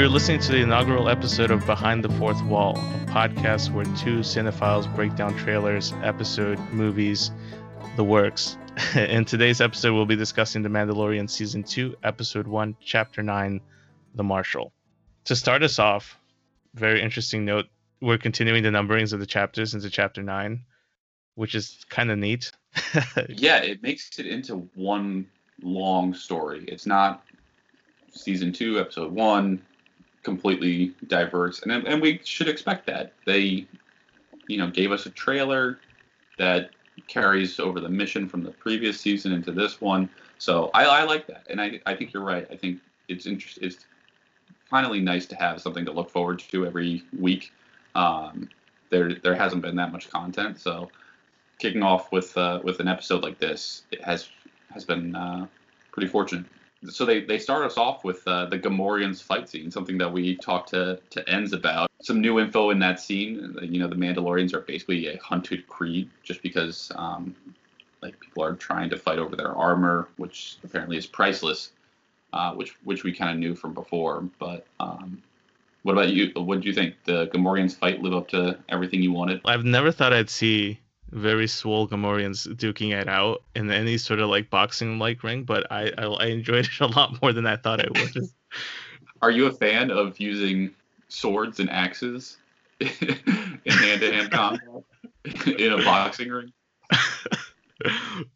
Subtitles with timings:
[0.00, 4.20] You're listening to the inaugural episode of Behind the Fourth Wall, a podcast where two
[4.20, 7.30] cinephiles break down trailers, episode, movies,
[7.96, 8.56] the works.
[8.96, 13.60] In today's episode, we'll be discussing The Mandalorian Season 2, Episode 1, Chapter 9,
[14.14, 14.72] The Marshal.
[15.26, 16.18] To start us off,
[16.72, 17.66] very interesting note
[18.00, 20.64] we're continuing the numberings of the chapters into Chapter 9,
[21.34, 22.50] which is kind of neat.
[23.28, 25.26] yeah, it makes it into one
[25.62, 26.64] long story.
[26.68, 27.22] It's not
[28.12, 29.60] season two, episode one,
[30.22, 33.12] completely diverse, and and we should expect that.
[33.24, 33.66] They,
[34.46, 35.78] you know, gave us a trailer
[36.38, 36.70] that
[37.08, 40.08] carries over the mission from the previous season into this one.
[40.38, 42.46] So I, I like that, and I, I think you're right.
[42.50, 43.86] I think it's interest, it's
[44.68, 47.52] finally nice to have something to look forward to every week.
[47.94, 48.48] Um,
[48.90, 50.90] there there hasn't been that much content, so
[51.58, 54.28] kicking off with uh, with an episode like this it has
[54.72, 55.46] has been uh,
[55.92, 56.46] pretty fortunate
[56.88, 60.36] so they, they start us off with uh, the Gamorreans fight scene, something that we
[60.36, 61.90] talked to to Enz about.
[62.02, 63.56] Some new info in that scene.
[63.60, 67.36] You know, the Mandalorians are basically a hunted creed, just because um,
[68.00, 71.72] like people are trying to fight over their armor, which apparently is priceless,
[72.32, 74.22] uh, which which we kind of knew from before.
[74.38, 75.22] But um,
[75.82, 76.32] what about you?
[76.34, 76.94] What do you think?
[77.04, 79.42] The Gamorreans fight live up to everything you wanted?
[79.44, 80.80] I've never thought I'd see
[81.12, 85.70] very swole Gamorreans duking it out in any sort of like boxing like ring, but
[85.70, 88.28] I, I, I enjoyed it a lot more than I thought I would.
[89.22, 90.70] Are you a fan of using
[91.08, 92.38] swords and axes
[92.80, 94.60] in hand to hand combat
[95.58, 96.52] in a boxing ring?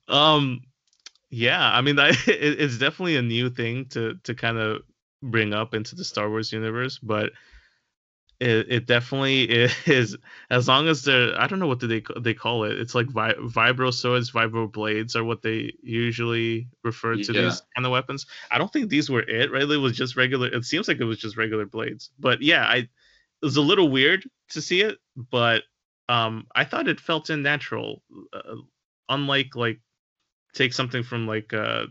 [0.08, 0.60] um,
[1.30, 4.82] yeah, I mean, I, it, it's definitely a new thing to to kind of
[5.22, 7.32] bring up into the Star Wars universe, but
[8.40, 9.44] it, it definitely
[9.86, 10.16] is
[10.50, 12.78] as long as they're i don't know what do they they call it.
[12.78, 17.42] It's like vi- vibro swords vibro blades are what they usually refer to yeah.
[17.42, 18.26] these kind of weapons.
[18.50, 19.62] I don't think these were it right?
[19.62, 22.10] It was just regular it seems like it was just regular blades.
[22.18, 22.88] But yeah i it
[23.42, 25.62] was a little weird to see it but
[26.08, 28.02] um i thought it felt unnatural
[28.32, 28.56] uh,
[29.08, 29.80] unlike like
[30.54, 31.86] take something from like uh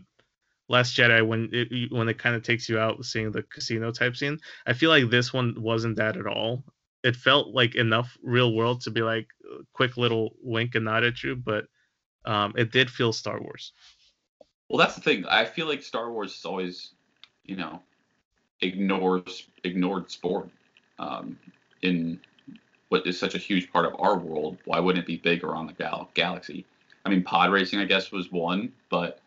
[0.68, 4.16] Last Jedi when it when it kind of takes you out seeing the casino type
[4.16, 4.38] scene.
[4.66, 6.64] I feel like this one wasn't that at all.
[7.02, 9.28] It felt like enough real world to be like
[9.74, 11.66] quick little wink and nod at you, but
[12.24, 13.72] um, it did feel Star Wars.
[14.68, 15.26] Well, that's the thing.
[15.26, 16.92] I feel like Star Wars is always,
[17.44, 17.82] you know,
[18.62, 20.48] ignores ignored sport
[20.98, 21.38] um,
[21.82, 22.18] in
[22.88, 24.56] what is such a huge part of our world.
[24.64, 26.64] Why wouldn't it be big around the gal- galaxy?
[27.04, 29.20] I mean, pod racing, I guess, was one, but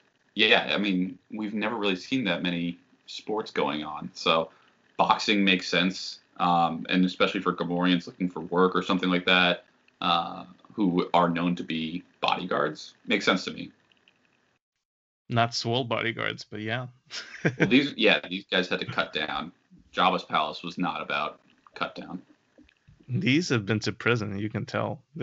[0.45, 2.77] yeah, I mean, we've never really seen that many
[3.07, 4.11] sports going on.
[4.13, 4.51] So
[4.95, 9.65] boxing makes sense, um, and especially for Gamorreans looking for work or something like that,
[9.99, 13.71] uh, who are known to be bodyguards, makes sense to me.
[15.27, 16.87] Not swole bodyguards, but yeah.
[17.43, 19.51] well, these yeah, these guys had to cut down.
[19.91, 21.39] Jabba's palace was not about
[21.73, 22.21] cut down.
[23.09, 25.01] These have been to prison, you can tell.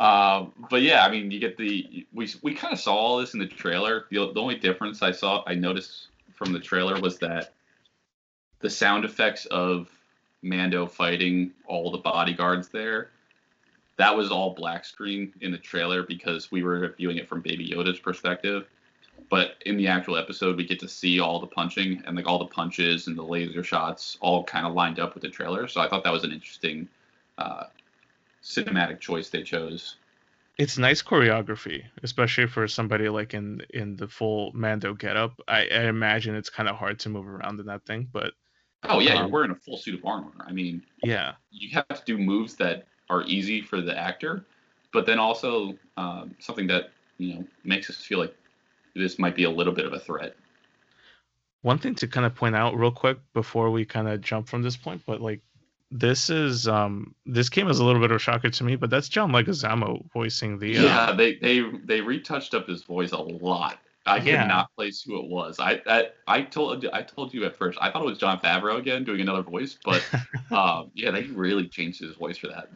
[0.00, 3.34] Um, but yeah, I mean, you get the we we kind of saw all this
[3.34, 4.06] in the trailer.
[4.10, 7.52] The, the only difference I saw I noticed from the trailer was that
[8.60, 9.90] the sound effects of
[10.42, 13.10] Mando fighting all the bodyguards there,
[13.98, 17.68] that was all black screen in the trailer because we were viewing it from Baby
[17.68, 18.66] Yoda's perspective.
[19.28, 22.38] But in the actual episode, we get to see all the punching and like all
[22.38, 25.68] the punches and the laser shots all kind of lined up with the trailer.
[25.68, 26.88] So I thought that was an interesting
[27.36, 27.64] uh,
[28.42, 29.96] cinematic choice they chose.
[30.58, 35.40] It's nice choreography, especially for somebody like in in the full Mando getup.
[35.48, 38.34] I, I imagine it's kind of hard to move around in that thing, but
[38.84, 40.32] oh yeah, um, you're wearing a full suit of armor.
[40.46, 44.44] I mean, yeah, you have to do moves that are easy for the actor,
[44.92, 48.34] but then also um, something that you know makes us feel like
[48.94, 50.36] this might be a little bit of a threat.
[51.62, 54.62] One thing to kind of point out real quick before we kind of jump from
[54.62, 55.42] this point, but like
[55.90, 58.90] this is um this came as a little bit of a shocker to me, but
[58.90, 60.78] that's John Leguizamo voicing the.
[60.78, 63.78] Uh, yeah, they they they retouched up his voice a lot.
[64.06, 64.42] I yeah.
[64.42, 65.58] could not place who it was.
[65.60, 67.78] I, I I told I told you at first.
[67.80, 70.02] I thought it was Jon Favreau again doing another voice, but
[70.50, 72.70] um, yeah, they really changed his voice for that.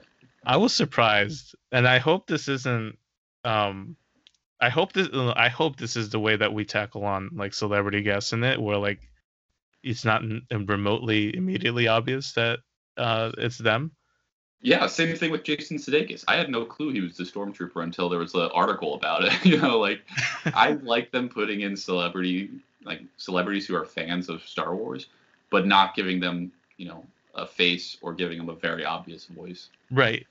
[0.45, 2.99] I was surprised, and I hope this isn't.
[3.45, 3.97] Um,
[4.61, 5.09] I hope this.
[5.13, 8.61] I hope this is the way that we tackle on like celebrity guests in it,
[8.61, 9.01] where like
[9.83, 12.59] it's not remotely immediately obvious that
[12.97, 13.93] uh, it's them.
[14.61, 16.25] Yeah, same thing with Jason Sudeikis.
[16.27, 19.45] I had no clue he was the stormtrooper until there was an article about it.
[19.45, 20.01] you know, like
[20.47, 22.51] I like them putting in celebrity
[22.85, 25.07] like celebrities who are fans of Star Wars,
[25.51, 27.05] but not giving them, you know,
[27.35, 29.69] a face or giving them a very obvious voice.
[29.91, 30.27] Right.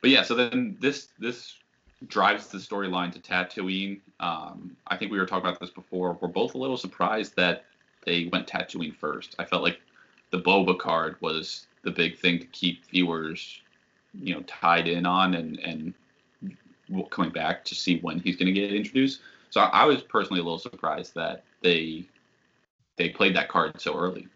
[0.00, 1.54] But yeah, so then this this
[2.06, 4.00] drives the storyline to Tatooine.
[4.20, 6.18] Um, I think we were talking about this before.
[6.20, 7.64] We're both a little surprised that
[8.04, 9.34] they went Tatooine first.
[9.38, 9.80] I felt like
[10.30, 13.60] the Boba card was the big thing to keep viewers,
[14.14, 15.94] you know, tied in on and and
[17.10, 19.20] coming back to see when he's going to get introduced.
[19.50, 22.06] So I was personally a little surprised that they
[22.96, 24.28] they played that card so early.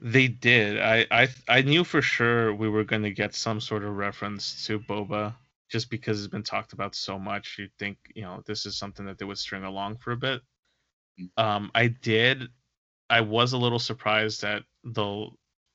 [0.00, 0.80] They did.
[0.80, 4.66] I I I knew for sure we were going to get some sort of reference
[4.66, 5.34] to Boba
[5.68, 7.56] just because it's been talked about so much.
[7.58, 10.42] You'd think, you know, this is something that they would string along for a bit.
[11.36, 12.48] Um I did
[13.08, 15.28] I was a little surprised at the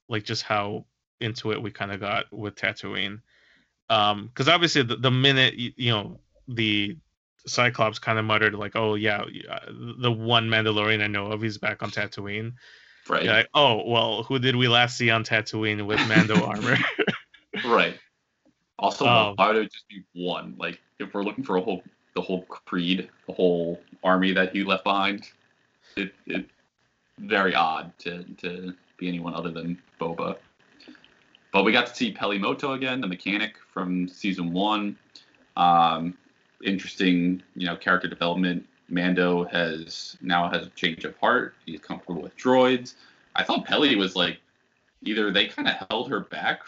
[0.09, 0.85] like just how
[1.19, 3.21] into it we kind of got with Tatooine.
[3.89, 6.97] Um cuz obviously the, the minute you, you know the
[7.47, 9.23] Cyclops kind of muttered like, "Oh yeah,
[9.69, 12.53] the one Mandalorian I know of, he's back on Tatooine."
[13.09, 13.25] Right.
[13.25, 16.77] Like, oh well, who did we last see on Tatooine with Mando armor?
[17.65, 17.97] right.
[18.77, 20.55] Also, um, why would it just be one?
[20.57, 21.83] Like, if we're looking for a whole,
[22.15, 25.29] the whole creed, the whole army that he left behind,
[25.95, 26.45] it it
[27.17, 30.37] very odd to to be anyone other than Boba.
[31.51, 34.97] But we got to see Peli Motto again, the mechanic from season one.
[35.57, 36.17] Um,
[36.63, 38.65] interesting, you know, character development.
[38.87, 41.55] Mando has now has a change of heart.
[41.65, 42.95] He's comfortable with droids.
[43.35, 44.39] I thought Peli was like
[45.03, 46.61] either they kind of held her back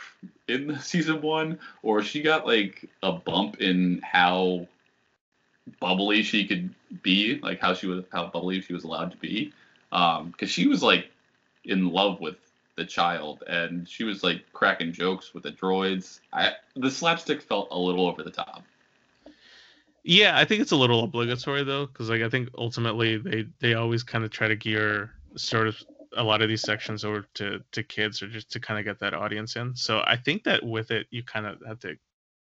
[0.48, 4.68] in the season one, or she got like a bump in how
[5.80, 9.54] bubbly she could be, like how she was how bubbly she was allowed to be.
[9.92, 11.10] Um, because she was like
[11.65, 12.36] in love with
[12.75, 16.19] the child, and she was like cracking jokes with the droids.
[16.31, 18.63] I the slapstick felt a little over the top.
[20.04, 23.74] Yeah, I think it's a little obligatory though, because like I think ultimately they they
[23.75, 25.81] always kind of try to gear sort of
[26.15, 29.00] a lot of these sections over to to kids or just to kind of get
[29.00, 29.75] that audience in.
[29.75, 31.95] So I think that with it, you kind of have to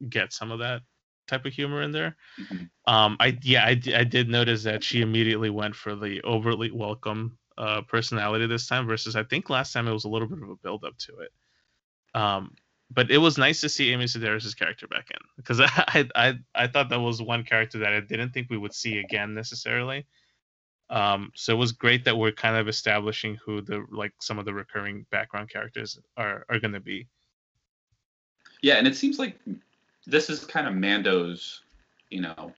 [0.09, 0.83] get some of that
[1.27, 2.17] type of humor in there.
[2.41, 2.93] Mm-hmm.
[2.93, 7.39] Um, I yeah, I, I did notice that she immediately went for the overly welcome
[7.59, 10.51] uh, personality this time versus I think last time it was a little bit of
[10.51, 11.33] a build up to it.
[12.15, 12.55] Um,
[12.91, 16.67] but it was nice to see Amy Sedaris' character back in because I, I I
[16.67, 20.07] thought that was one character that I didn't think we would see again necessarily.
[20.89, 24.45] Um, so it was great that we're kind of establishing who the like some of
[24.45, 27.09] the recurring background characters are are going to be.
[28.63, 29.39] Yeah, and it seems like
[30.07, 31.63] this is kind of Mando's,
[32.11, 32.53] you know,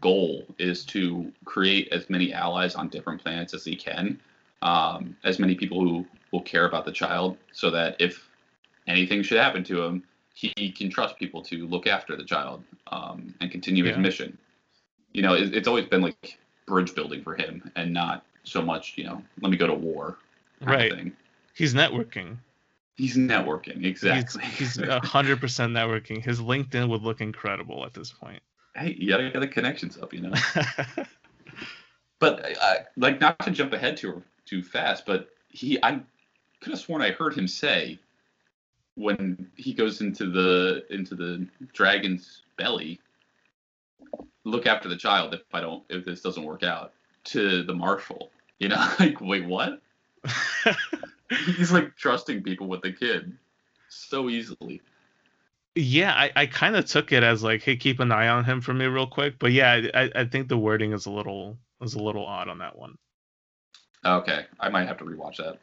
[0.00, 4.20] goal is to create as many allies on different planets as he can,
[4.62, 8.28] um, as many people who will care about the child, so that if
[8.86, 10.02] anything should happen to him,
[10.34, 13.90] he can trust people to look after the child um, and continue yeah.
[13.90, 14.36] his mission.
[15.12, 18.94] You know, it, it's always been like bridge building for him, and not so much,
[18.96, 20.18] you know, let me go to war.
[20.60, 21.12] Right.
[21.54, 22.36] He's networking.
[22.96, 24.44] He's networking exactly.
[24.44, 26.24] He's hundred percent networking.
[26.24, 28.42] His LinkedIn would look incredible at this point.
[28.74, 30.32] Hey, you gotta get the connections up, you know.
[32.18, 36.00] but uh, like, not to jump ahead too too fast, but he, I
[36.60, 37.98] could have sworn I heard him say
[38.96, 42.98] when he goes into the into the dragon's belly
[44.44, 46.92] look after the child if i don't if this doesn't work out
[47.22, 49.80] to the marshal you know like wait what
[51.30, 53.36] he's like trusting people with the kid
[53.88, 54.80] so easily
[55.74, 58.60] yeah i, I kind of took it as like hey keep an eye on him
[58.60, 61.94] for me real quick but yeah I, I think the wording is a little is
[61.94, 62.96] a little odd on that one
[64.04, 65.58] okay i might have to rewatch that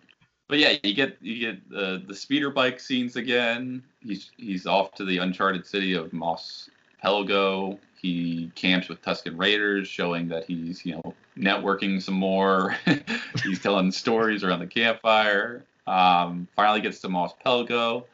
[0.53, 3.83] but yeah, you get you get the the speeder bike scenes again.
[4.01, 6.69] He's he's off to the uncharted city of Mos
[7.03, 7.79] Pelgo.
[7.99, 12.75] He camps with Tusken Raiders, showing that he's you know networking some more.
[13.43, 15.65] he's telling stories around the campfire.
[15.85, 18.05] Um, finally gets to Mos Pelgo,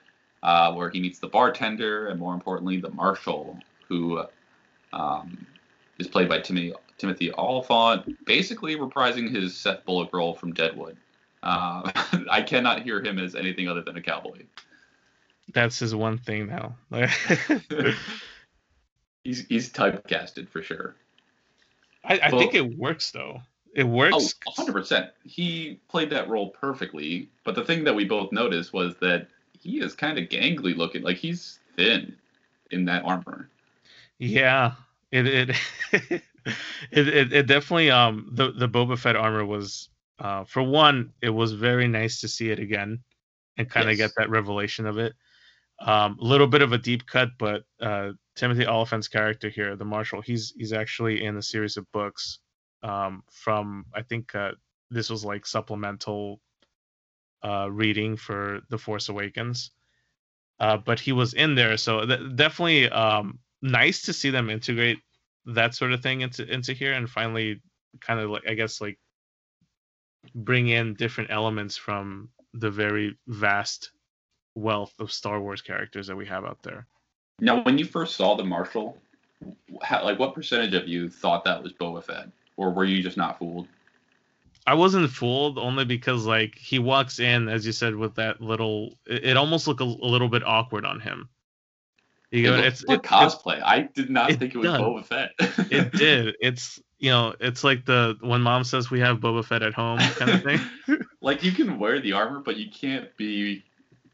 [0.42, 4.24] uh, where he meets the bartender and more importantly the marshal, who
[4.94, 5.46] um,
[6.00, 10.98] is played by Timothy Timothy Olyphant, basically reprising his Seth Bullock role from Deadwood.
[11.42, 11.90] Uh,
[12.30, 14.44] I cannot hear him as anything other than a cowboy.
[15.54, 16.76] That's his one thing now.
[19.24, 20.96] he's he's typecasted for sure.
[22.03, 23.41] I, I think it works though.
[23.75, 24.36] It works.
[24.48, 25.10] Oh, 100%.
[25.24, 27.29] He played that role perfectly.
[27.44, 29.27] But the thing that we both noticed was that
[29.60, 31.03] he is kind of gangly looking.
[31.03, 32.15] Like he's thin
[32.72, 33.50] in that armor.
[34.18, 34.74] Yeah.
[35.12, 35.50] It it
[35.94, 36.22] it,
[36.91, 39.89] it, it definitely um the the Boba Fett armor was
[40.20, 43.00] uh, for one, it was very nice to see it again
[43.58, 44.10] and kind of yes.
[44.10, 45.13] get that revelation of it.
[45.81, 49.86] A um, little bit of a deep cut, but uh, Timothy Olyphant's character here, the
[49.86, 52.39] Marshal, he's he's actually in a series of books
[52.83, 54.51] um, from I think uh,
[54.91, 56.41] this was like supplemental
[57.43, 59.71] uh, reading for The Force Awakens.
[60.59, 65.00] Uh, but he was in there, so th- definitely um, nice to see them integrate
[65.45, 67.62] that sort of thing into into here and finally
[68.01, 69.00] kind of like I guess like
[70.36, 73.91] bring in different elements from the very vast
[74.56, 76.88] wealth of Star Wars characters that we have out there.
[77.39, 78.98] Now, when you first saw the Marshal,
[79.82, 83.18] how, like what percentage of you thought that was Boba Fett, or were you just
[83.18, 83.68] not fooled?
[84.68, 88.94] I wasn't fooled only because like he walks in, as you said, with that little.
[89.06, 91.29] It, it almost looked a, a, little bit awkward on him.
[92.32, 93.58] You know, it it's like cosplay.
[93.58, 94.68] It, I did not think it was.
[94.68, 95.32] Boba Fett.
[95.72, 96.36] it did.
[96.41, 100.00] It's you know, it's like the when mom says we have Boba Fett at home
[100.00, 100.60] kind of thing.
[101.22, 103.63] like you can wear the armor, but you can't be,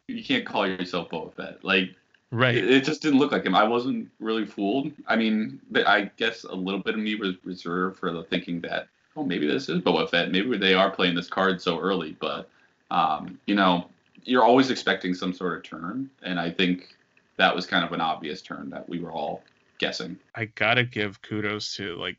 [0.07, 1.63] you can't call yourself Boba Fett.
[1.63, 1.95] Like
[2.31, 2.55] Right.
[2.55, 3.55] It, it, just didn't look like him.
[3.55, 4.91] I wasn't really fooled.
[5.07, 8.87] I mean, I guess a little bit of me was reserved for the thinking that,
[9.15, 10.31] oh, maybe this is Boba Fett.
[10.31, 12.17] Maybe they are playing this card so early.
[12.19, 12.49] But,
[12.91, 13.89] um, you know,
[14.23, 16.09] you're always expecting some sort of turn.
[16.23, 16.97] And I think
[17.37, 19.43] that was kind of an obvious turn that we were all
[19.77, 20.17] guessing.
[20.33, 22.17] I gotta give kudos to like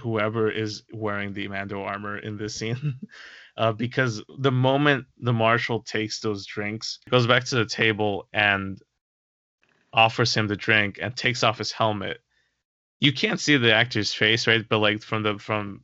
[0.00, 2.98] whoever is wearing the Mando armor in this scene.
[3.56, 8.80] Uh, because the moment the marshal takes those drinks, goes back to the table and
[9.92, 12.20] offers him the drink and takes off his helmet.
[13.00, 14.66] You can't see the actor's face, right?
[14.66, 15.82] But like from the from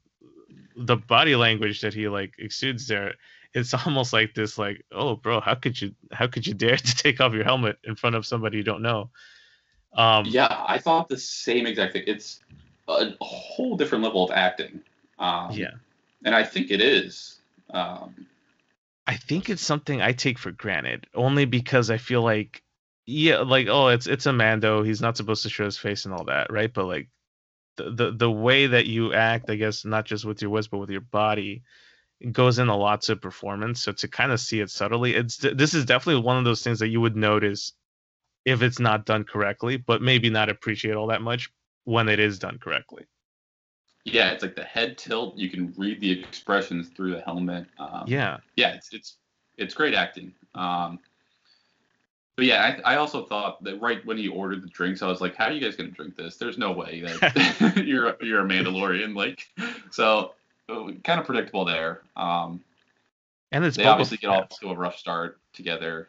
[0.77, 3.15] the body language that he like exudes there,
[3.53, 6.97] it's almost like this like, oh bro, how could you how could you dare to
[6.97, 9.11] take off your helmet in front of somebody you don't know?
[9.95, 12.05] Um, yeah, I thought the same exact thing.
[12.07, 12.41] It's
[12.89, 14.81] a whole different level of acting.
[15.19, 15.73] Um, yeah,
[16.25, 17.38] and I think it is.
[17.71, 18.27] Um,
[19.07, 22.63] I think it's something I take for granted only because I feel like
[23.07, 24.83] yeah, like oh, it's it's a Mando.
[24.83, 26.73] He's not supposed to show his face and all that, right?
[26.73, 27.09] But like
[27.77, 30.79] the the, the way that you act, I guess, not just with your words but
[30.79, 31.63] with your body,
[32.33, 33.83] goes in a lot to performance.
[33.83, 36.81] So to kind of see it subtly, it's this is definitely one of those things
[36.81, 37.73] that you would notice
[38.45, 41.51] if it's not done correctly, but maybe not appreciate all that much
[41.85, 43.07] when it is done correctly.
[44.13, 45.37] Yeah, it's like the head tilt.
[45.37, 47.67] You can read the expressions through the helmet.
[47.79, 49.17] Um, yeah, yeah, it's it's
[49.57, 50.33] it's great acting.
[50.55, 50.99] Um,
[52.37, 55.21] but yeah, I, I, also thought that right when he ordered the drinks, I was
[55.21, 56.37] like, "How are you guys gonna drink this?
[56.37, 59.49] There's no way that you're you're a Mandalorian." Like,
[59.91, 60.35] so
[60.69, 62.03] uh, kind of predictable there.
[62.17, 62.61] Um,
[63.51, 66.09] and it's they obviously get off to a rough start together.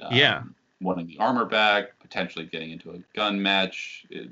[0.00, 0.42] Um, yeah,
[0.80, 4.06] wanting the armor back, potentially getting into a gun match.
[4.10, 4.30] It,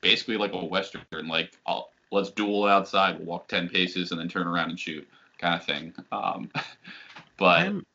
[0.00, 3.18] basically like a western, like I'll, let's duel outside.
[3.18, 5.06] We'll walk ten paces and then turn around and shoot,
[5.38, 5.94] kind of thing.
[6.12, 6.50] Um,
[7.36, 7.60] but.
[7.60, 7.86] I'm-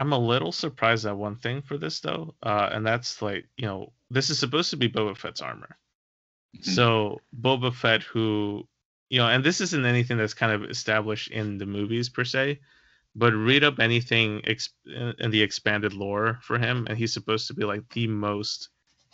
[0.00, 3.66] I'm a little surprised at one thing for this though, uh, and that's like you
[3.66, 5.76] know this is supposed to be Boba Fett's armor.
[6.56, 6.70] Mm-hmm.
[6.70, 8.66] So Boba Fett, who
[9.10, 12.60] you know, and this isn't anything that's kind of established in the movies per se,
[13.16, 17.64] but read up anything in the expanded lore for him, and he's supposed to be
[17.64, 18.68] like the most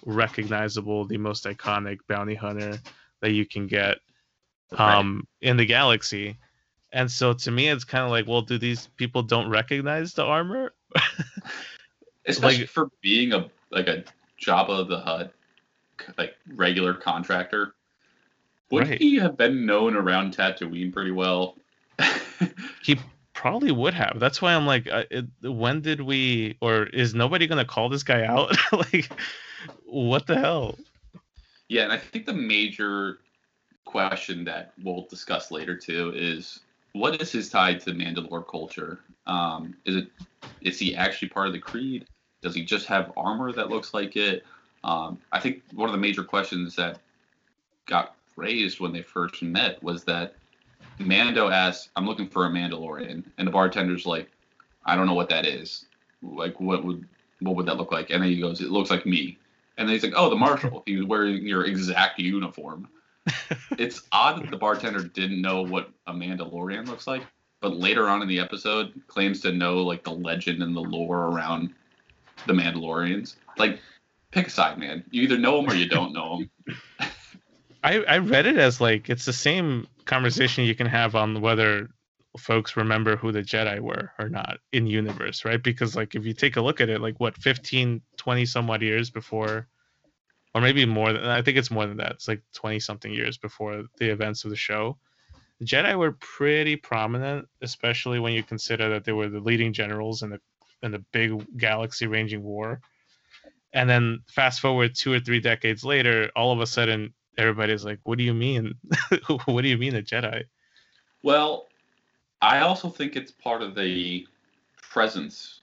[0.04, 2.78] recognizable, the most iconic bounty hunter
[3.20, 3.98] that you can get
[4.72, 5.50] um, right.
[5.50, 6.38] in the galaxy.
[6.92, 10.24] And so to me, it's kind of like, well, do these people don't recognize the
[10.24, 10.72] armor?
[12.26, 14.04] Especially like, for being a like a
[14.40, 15.32] Jabba the Hutt,
[16.16, 17.74] like regular contractor.
[18.70, 19.00] Would right.
[19.00, 21.56] he have been known around Tatooine pretty well?
[22.82, 22.98] he
[23.34, 24.18] probably would have.
[24.18, 28.02] That's why I'm like, uh, it, when did we, or is nobody gonna call this
[28.02, 28.56] guy out?
[28.72, 29.10] like,
[29.84, 30.78] what the hell?
[31.68, 33.18] Yeah, and I think the major
[33.84, 36.60] question that we'll discuss later too is
[36.92, 39.00] what is his tie to Mandalore culture?
[39.26, 40.08] Um, is it
[40.60, 42.06] is he actually part of the creed?
[42.42, 44.44] Does he just have armor that looks like it?
[44.84, 46.98] Um, I think one of the major questions that
[47.86, 50.34] got raised when they first met was that
[50.98, 54.30] Mando asks, "I'm looking for a Mandalorian," and the bartender's like,
[54.84, 55.86] "I don't know what that is.
[56.22, 57.08] Like, what would
[57.40, 59.38] what would that look like?" And then he goes, "It looks like me."
[59.76, 60.82] And then he's like, "Oh, the marshal.
[60.86, 62.88] He was wearing your exact uniform."
[63.78, 67.22] it's odd that the bartender didn't know what a Mandalorian looks like,
[67.60, 71.28] but later on in the episode claims to know like the legend and the lore
[71.28, 71.74] around
[72.46, 73.36] the Mandalorians.
[73.56, 73.80] Like,
[74.30, 75.04] pick a side, man.
[75.10, 76.80] You either know them or you don't know them.
[77.84, 81.90] I I read it as like it's the same conversation you can have on whether
[82.38, 85.62] folks remember who the Jedi were or not in universe, right?
[85.62, 89.10] Because like if you take a look at it, like what 15, 20 somewhat years
[89.10, 89.68] before
[90.54, 92.12] or maybe more than I think it's more than that.
[92.12, 94.96] It's like 20 something years before the events of the show.
[95.58, 100.22] The Jedi were pretty prominent, especially when you consider that they were the leading generals
[100.22, 100.40] in the
[100.82, 102.80] in the big galaxy ranging war.
[103.72, 107.98] And then fast forward two or three decades later, all of a sudden everybody's like,
[108.04, 108.74] "What do you mean?
[109.46, 110.44] what do you mean a Jedi?"
[111.22, 111.68] Well,
[112.40, 114.26] I also think it's part of the
[114.82, 115.60] presence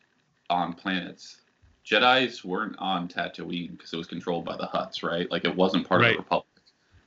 [0.49, 1.40] on planets
[1.85, 5.29] Jedi's weren't on Tatooine because it was controlled by the Hutts, right?
[5.31, 6.47] Like it wasn't part of the Republic.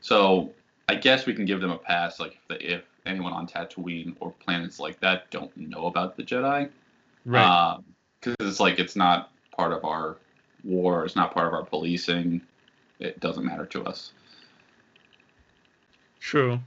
[0.00, 0.52] So
[0.88, 4.16] I guess we can give them a pass, like if, the, if anyone on Tatooine
[4.20, 6.70] or planets like that don't know about the Jedi,
[7.24, 7.44] Right.
[7.44, 7.84] Um,
[8.20, 10.16] because it's like it's not part of our
[10.62, 12.40] war, it's not part of our policing.
[12.98, 14.12] It doesn't matter to us.
[16.20, 16.58] True,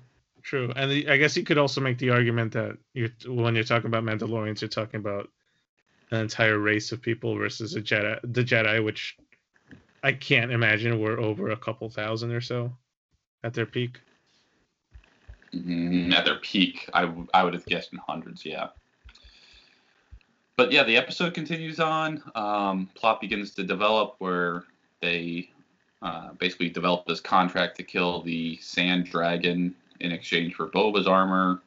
[0.43, 3.63] true, and the- I guess you could also make the argument that you're when you're
[3.63, 5.29] talking about Mandalorians, you're talking about
[6.11, 9.17] an entire race of people versus a Jedi, the Jedi, which
[10.03, 12.71] I can't imagine were over a couple thousand or so
[13.43, 13.99] at their peak.
[15.53, 18.69] Mm, at their peak, I, w- I would have guessed in hundreds, yeah.
[20.55, 22.23] But yeah, the episode continues on.
[22.35, 24.63] Um, plot begins to develop where
[25.01, 25.49] they
[26.01, 31.61] uh, basically develop this contract to kill the sand dragon in exchange for Boba's armor.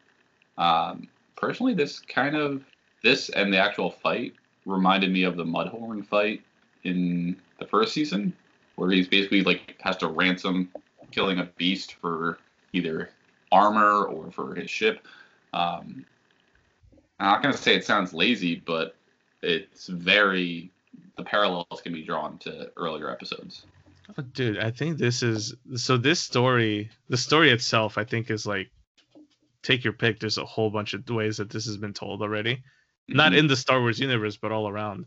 [0.59, 2.63] Um, personally, this kind of
[3.03, 4.35] this and the actual fight
[4.67, 6.43] reminded me of the Mudhorn fight
[6.85, 8.33] in the first season,
[8.77, 10.71] where he's basically like has to ransom
[11.11, 12.39] killing a beast for
[12.73, 13.11] either
[13.53, 15.07] armor or for his ship.
[15.53, 16.05] Um,
[17.19, 18.95] I'm not going to say it sounds lazy, but
[19.43, 20.71] it's very
[21.17, 23.67] the parallels can be drawn to earlier episodes.
[24.17, 25.97] Oh, dude, I think this is so.
[25.97, 28.71] This story, the story itself, I think is like
[29.63, 30.19] take your pick.
[30.19, 32.63] There's a whole bunch of ways that this has been told already.
[33.11, 35.07] Not in the Star Wars universe, but all around.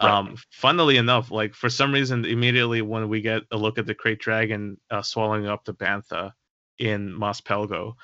[0.00, 0.10] Right.
[0.10, 3.94] Um, funnily enough, like for some reason, immediately when we get a look at the
[3.94, 6.32] Krayt Dragon uh, swallowing up the Bantha
[6.78, 7.94] in Mos Pelgo,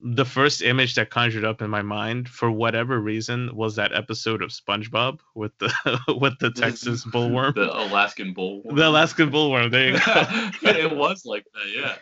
[0.00, 4.42] the first image that conjured up in my mind, for whatever reason, was that episode
[4.42, 5.72] of SpongeBob with the
[6.20, 8.76] with the Texas bullworm, the Alaskan bullworm.
[8.76, 9.70] the Alaskan bullworm.
[9.70, 10.68] There you go.
[10.70, 11.96] it was like that, yeah.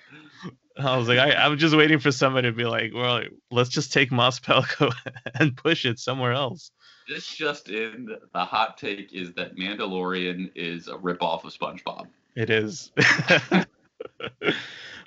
[0.77, 3.23] I was like, I, I'm just waiting for somebody to be like, well,
[3.53, 4.93] let's just take Mos Pelgo
[5.39, 6.73] and push it somewhere else.
[7.09, 12.07] This just in, the hot take is that Mandalorian is a ripoff of SpongeBob.
[12.35, 12.93] It is.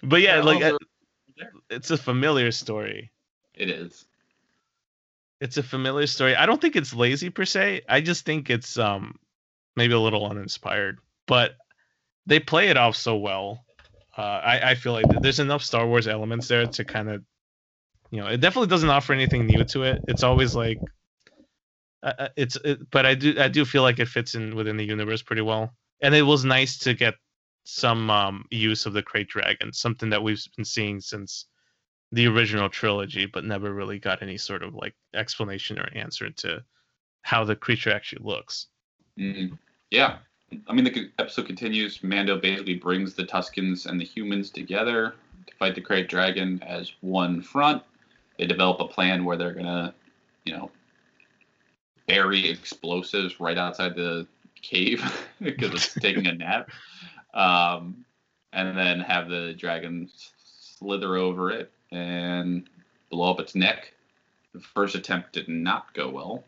[0.03, 3.12] but yeah, like Also- uh, it's a familiar story.
[3.53, 4.05] it is.
[5.39, 6.36] It's a familiar story.
[6.36, 7.81] I don't think it's lazy per se.
[7.88, 9.19] I just think it's um
[9.75, 10.97] maybe a little uninspired.
[11.27, 11.55] But
[12.25, 13.63] they play it off so well.
[14.17, 17.23] Uh, I I feel like there's enough Star Wars elements there to kind of,
[18.10, 20.01] you know, it definitely doesn't offer anything new to it.
[20.07, 20.79] It's always like,
[22.36, 25.21] it's it, but I do I do feel like it fits in within the universe
[25.21, 25.73] pretty well.
[26.01, 27.15] And it was nice to get
[27.63, 31.45] some um use of the Krayt Dragon, something that we've been seeing since
[32.12, 36.63] the original trilogy, but never really got any sort of like explanation or answer to
[37.23, 38.67] how the creature actually looks.
[39.19, 39.57] Mm,
[39.91, 40.17] yeah.
[40.67, 42.01] I mean, the episode continues.
[42.03, 46.93] Mando basically brings the Tuskens and the humans together to fight the Krayt Dragon as
[47.01, 47.83] one front.
[48.38, 49.93] They develop a plan where they're gonna,
[50.45, 50.71] you know,
[52.07, 54.27] bury explosives right outside the
[54.61, 55.03] cave
[55.41, 56.69] because it's taking a nap,
[57.33, 58.05] um,
[58.53, 60.09] and then have the dragon
[60.43, 62.69] slither over it and
[63.09, 63.93] blow up its neck.
[64.53, 66.43] The first attempt did not go well.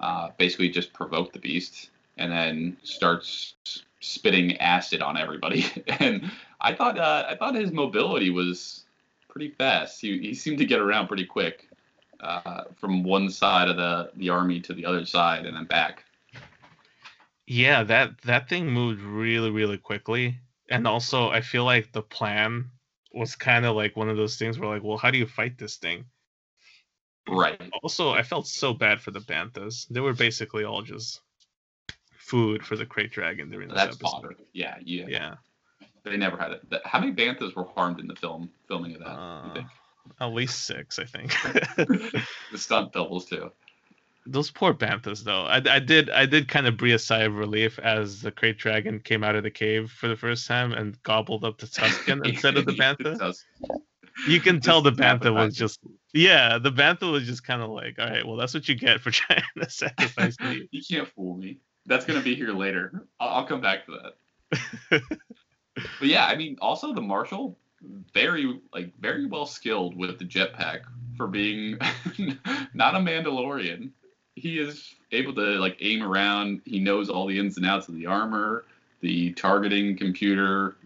[0.00, 3.54] Uh, basically, just provoked the beast and then starts
[4.00, 5.64] spitting acid on everybody.
[6.00, 8.84] and I thought uh, I thought his mobility was
[9.28, 10.00] pretty fast.
[10.00, 11.65] He, he seemed to get around pretty quick
[12.20, 16.04] uh, from one side of the, the army to the other side and then back.
[17.46, 22.70] Yeah, that that thing moved really really quickly, and also I feel like the plan
[23.12, 25.56] was kind of like one of those things where like, well, how do you fight
[25.56, 26.04] this thing?
[27.28, 27.60] Right.
[27.82, 29.86] Also, I felt so bad for the banthas.
[29.88, 31.20] They were basically all just
[32.18, 34.10] food for the krayt dragon during this That's episode.
[34.10, 34.36] fodder.
[34.52, 35.06] Yeah, yeah.
[35.08, 35.34] Yeah.
[36.04, 36.62] They never had it.
[36.84, 39.08] How many banthas were harmed in the film filming of that?
[39.08, 39.66] Uh, you think?
[40.20, 41.30] At least six, I think.
[41.76, 43.50] the stunt doubles too.
[44.28, 45.44] Those poor banthas, though.
[45.44, 48.58] I, I did I did kind of breathe a sigh of relief as the krayt
[48.58, 52.26] dragon came out of the cave for the first time and gobbled up the Tusken
[52.26, 53.34] instead of the bantha.
[54.26, 55.78] You can tell the bantha was just
[56.12, 59.00] yeah, the bantha was just kind of like, all right, well, that's what you get
[59.00, 60.68] for trying to sacrifice me.
[60.72, 61.58] you can't fool me.
[61.84, 63.06] That's gonna be here later.
[63.20, 63.92] I'll, I'll come back to
[64.90, 65.02] that.
[65.98, 67.58] But yeah, I mean, also the marshal,
[68.14, 70.80] very like very well skilled with the jetpack
[71.16, 71.78] for being
[72.74, 73.90] not a Mandalorian.
[74.34, 76.60] He is able to like aim around.
[76.64, 78.64] He knows all the ins and outs of the armor,
[79.00, 80.76] the targeting computer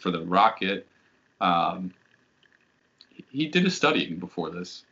[0.00, 0.86] for the rocket.
[1.40, 1.94] Um,
[3.30, 4.84] he did his studying before this.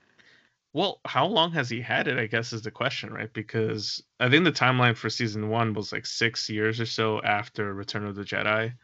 [0.72, 2.18] Well, how long has he had it?
[2.18, 3.32] I guess is the question, right?
[3.32, 7.72] Because I think the timeline for season one was like six years or so after
[7.72, 8.74] Return of the Jedi.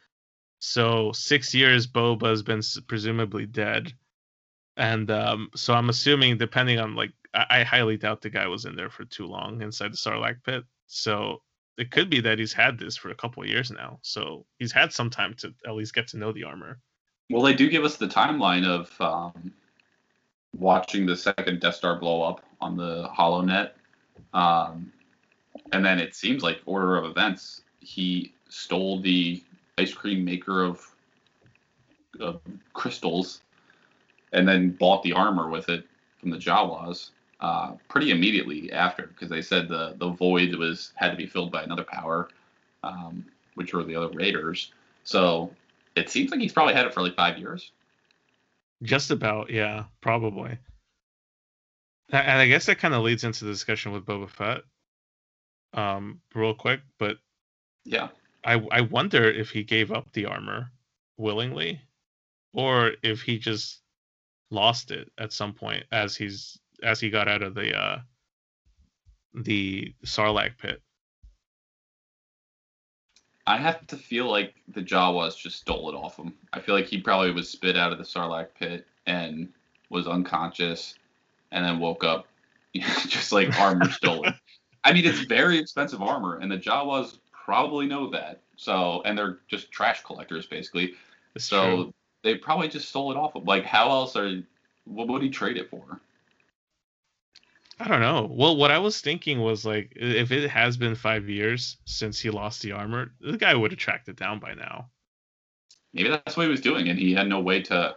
[0.64, 3.92] So six years, Boba's been presumably dead,
[4.76, 8.64] and um, so I'm assuming, depending on like, I, I highly doubt the guy was
[8.64, 10.62] in there for too long inside the Sarlacc pit.
[10.86, 11.42] So
[11.78, 13.98] it could be that he's had this for a couple years now.
[14.02, 16.78] So he's had some time to at least get to know the armor.
[17.28, 19.52] Well, they do give us the timeline of um,
[20.56, 23.72] watching the second Death Star blow up on the HoloNet.
[24.32, 24.92] Um,
[25.72, 29.42] and then it seems like order of events, he stole the
[29.78, 30.86] ice cream maker of,
[32.20, 32.40] of
[32.72, 33.40] crystals
[34.32, 35.84] and then bought the armor with it
[36.18, 41.10] from the Jawas uh, pretty immediately after because they said the the void was had
[41.10, 42.28] to be filled by another power,
[42.84, 43.24] um,
[43.56, 44.72] which were the other raiders.
[45.04, 45.50] So
[45.96, 47.72] it seems like he's probably had it for like five years.
[48.82, 50.58] Just about, yeah, probably.
[52.10, 54.62] And I guess that kind of leads into the discussion with Boba Fett,
[55.72, 56.80] um, real quick.
[56.98, 57.16] But
[57.84, 58.08] yeah,
[58.44, 60.70] I I wonder if he gave up the armor
[61.16, 61.80] willingly,
[62.52, 63.80] or if he just
[64.50, 67.98] lost it at some point as he's as he got out of the uh
[69.34, 70.82] the Sarlacc pit.
[73.46, 76.34] I have to feel like the Jawas just stole it off him.
[76.52, 79.48] I feel like he probably was spit out of the Sarlacc pit and
[79.90, 80.94] was unconscious,
[81.50, 82.26] and then woke up
[82.74, 84.34] just like armor stolen.
[84.84, 88.40] I mean, it's very expensive armor, and the Jawas probably know that.
[88.56, 90.94] So, and they're just trash collectors basically.
[91.34, 91.94] It's so true.
[92.22, 93.34] they probably just stole it off.
[93.34, 94.42] Of, like, how else are?
[94.84, 96.00] What would he trade it for?
[97.80, 98.28] I don't know.
[98.30, 102.30] Well, what I was thinking was like, if it has been five years since he
[102.30, 104.88] lost the armor, the guy would have tracked it down by now.
[105.92, 107.96] Maybe that's what he was doing, and he had no way to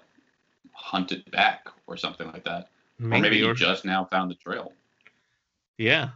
[0.71, 2.69] hunt it back or something like that.
[2.97, 3.53] Maybe, or maybe he or...
[3.53, 4.73] just now found the trail.
[5.77, 6.09] Yeah,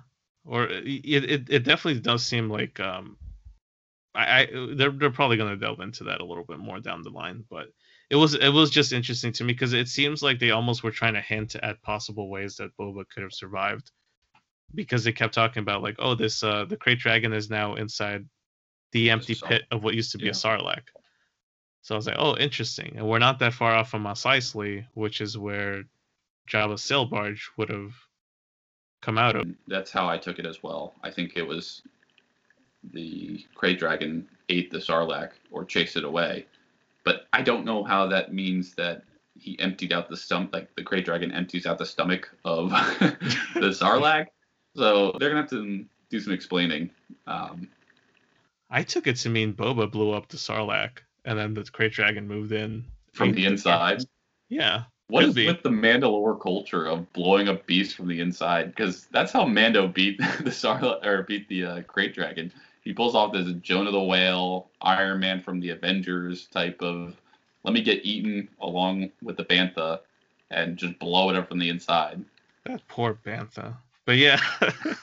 [0.49, 3.17] or it it, it definitely does seem like um,
[4.15, 7.03] I, I they're they're probably going to delve into that a little bit more down
[7.03, 7.67] the line, but
[8.09, 10.91] it was it was just interesting to me because it seems like they almost were
[10.91, 13.91] trying to hint at possible ways that Boba could have survived
[14.73, 18.25] because they kept talking about like oh this uh the krayt dragon is now inside
[18.91, 20.31] the empty pit of what used to be yeah.
[20.31, 20.83] a sarlacc
[21.81, 24.85] so i was like oh interesting and we're not that far off from Mos Eisley
[24.93, 25.83] which is where
[26.47, 27.93] jabba's sail barge would have
[29.01, 31.81] come out of that's how i took it as well i think it was
[32.93, 36.45] the krayt dragon ate the sarlacc or chased it away
[37.09, 39.03] but I don't know how that means that
[39.35, 42.69] he emptied out the stomach, like the krayt dragon empties out the stomach of
[43.55, 44.27] the Sarlacc.
[44.75, 46.91] So they're gonna have to do some explaining.
[47.25, 47.69] Um,
[48.69, 52.27] I took it to mean Boba blew up the Sarlacc, and then the krayt dragon
[52.27, 54.03] moved in from the inside.
[54.49, 54.83] Yeah.
[55.09, 55.47] What is be.
[55.47, 58.67] with the Mandalore culture of blowing up beasts from the inside?
[58.67, 62.51] Because that's how Mando beat the Sarlacc or beat the uh, krayt dragon
[62.89, 67.15] he pulls off this Jonah the Whale, Iron Man from the Avengers type of
[67.63, 69.99] let me get eaten along with the bantha
[70.49, 72.23] and just blow it up from the inside.
[72.65, 73.75] That poor bantha.
[74.05, 74.41] But yeah.
[74.61, 74.95] yeah,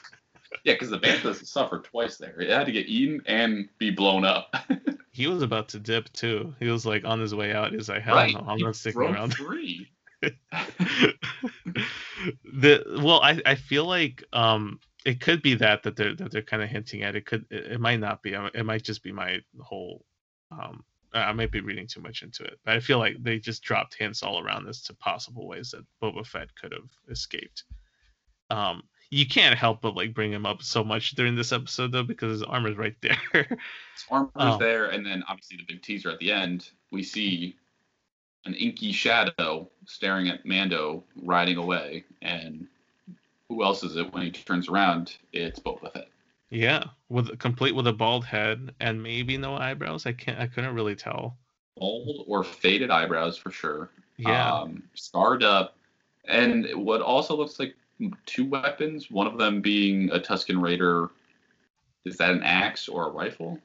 [0.73, 2.41] because the bantha suffered twice there.
[2.41, 4.53] It had to get eaten and be blown up.
[5.13, 6.53] he was about to dip too.
[6.59, 7.71] He was like on his way out.
[7.71, 8.33] He's like, hell right.
[8.33, 9.33] no, I'm he not sticking around.
[9.33, 9.87] Three.
[12.53, 16.41] The well, I I feel like um it could be that that they're that they're
[16.41, 17.15] kind of hinting at.
[17.15, 18.33] It could it, it, might not be.
[18.33, 20.03] It might just be my whole.
[20.51, 23.63] Um, I might be reading too much into it, but I feel like they just
[23.63, 27.63] dropped hints all around as to possible ways that Boba Fett could have escaped.
[28.49, 32.03] Um, you can't help but like bring him up so much during this episode though
[32.03, 33.17] because his armor's right there.
[33.33, 37.55] his armor's um, there, and then obviously the big teaser at the end, we see
[38.47, 42.65] an inky shadow staring at Mando riding away, and
[43.49, 45.17] who else is it when he turns around?
[45.33, 46.07] It's Boba Fett.
[46.49, 50.05] Yeah, with complete with a bald head and maybe no eyebrows.
[50.05, 50.39] I can't.
[50.39, 51.37] I couldn't really tell.
[51.77, 53.89] Bald or faded eyebrows for sure.
[54.17, 54.51] Yeah.
[54.51, 55.75] Um, scarred up,
[56.25, 57.75] and what also looks like
[58.25, 59.11] two weapons.
[59.11, 61.09] One of them being a Tusken Raider.
[62.05, 63.59] Is that an axe or a rifle?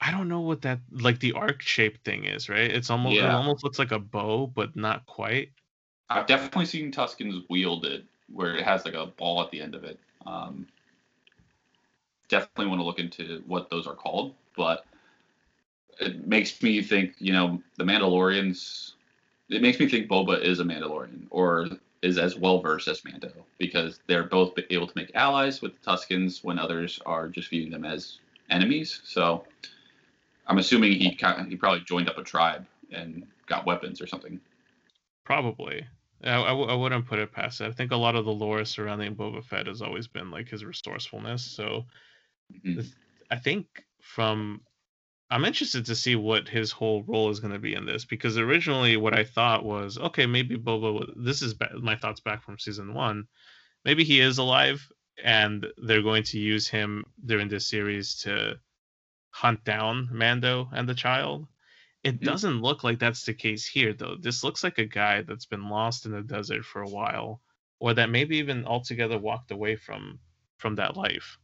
[0.00, 2.48] I don't know what that like the arc shaped thing is.
[2.48, 2.70] Right?
[2.70, 3.30] It's almost yeah.
[3.30, 5.50] it almost looks like a bow, but not quite.
[6.08, 9.84] I've definitely seen Tuskens wielded where it has like a ball at the end of
[9.84, 9.98] it.
[10.24, 10.66] Um,
[12.28, 14.84] definitely want to look into what those are called, but
[16.00, 18.92] it makes me think, you know, the Mandalorians.
[19.48, 21.68] It makes me think Boba is a Mandalorian or
[22.02, 25.90] is as well versed as Mando because they're both able to make allies with the
[25.90, 28.18] Tuskens when others are just viewing them as
[28.50, 29.00] enemies.
[29.04, 29.44] So
[30.46, 34.40] I'm assuming he kind he probably joined up a tribe and got weapons or something.
[35.24, 35.84] Probably.
[36.24, 37.66] I, I, w- I wouldn't put it past it.
[37.66, 40.64] I think a lot of the lore surrounding Boba Fett has always been like his
[40.64, 41.44] resourcefulness.
[41.44, 41.84] So
[42.64, 42.80] mm-hmm.
[43.30, 43.66] I think
[44.00, 44.60] from
[45.30, 48.38] I'm interested to see what his whole role is going to be in this because
[48.38, 51.12] originally what I thought was okay, maybe Boba.
[51.16, 53.26] This is ba- my thoughts back from season one.
[53.84, 54.88] Maybe he is alive
[55.22, 58.58] and they're going to use him during this series to
[59.36, 61.46] hunt down Mando and the child.
[62.02, 64.16] It doesn't look like that's the case here, though.
[64.18, 67.42] This looks like a guy that's been lost in the desert for a while,
[67.80, 70.18] or that maybe even altogether walked away from
[70.56, 71.36] from that life.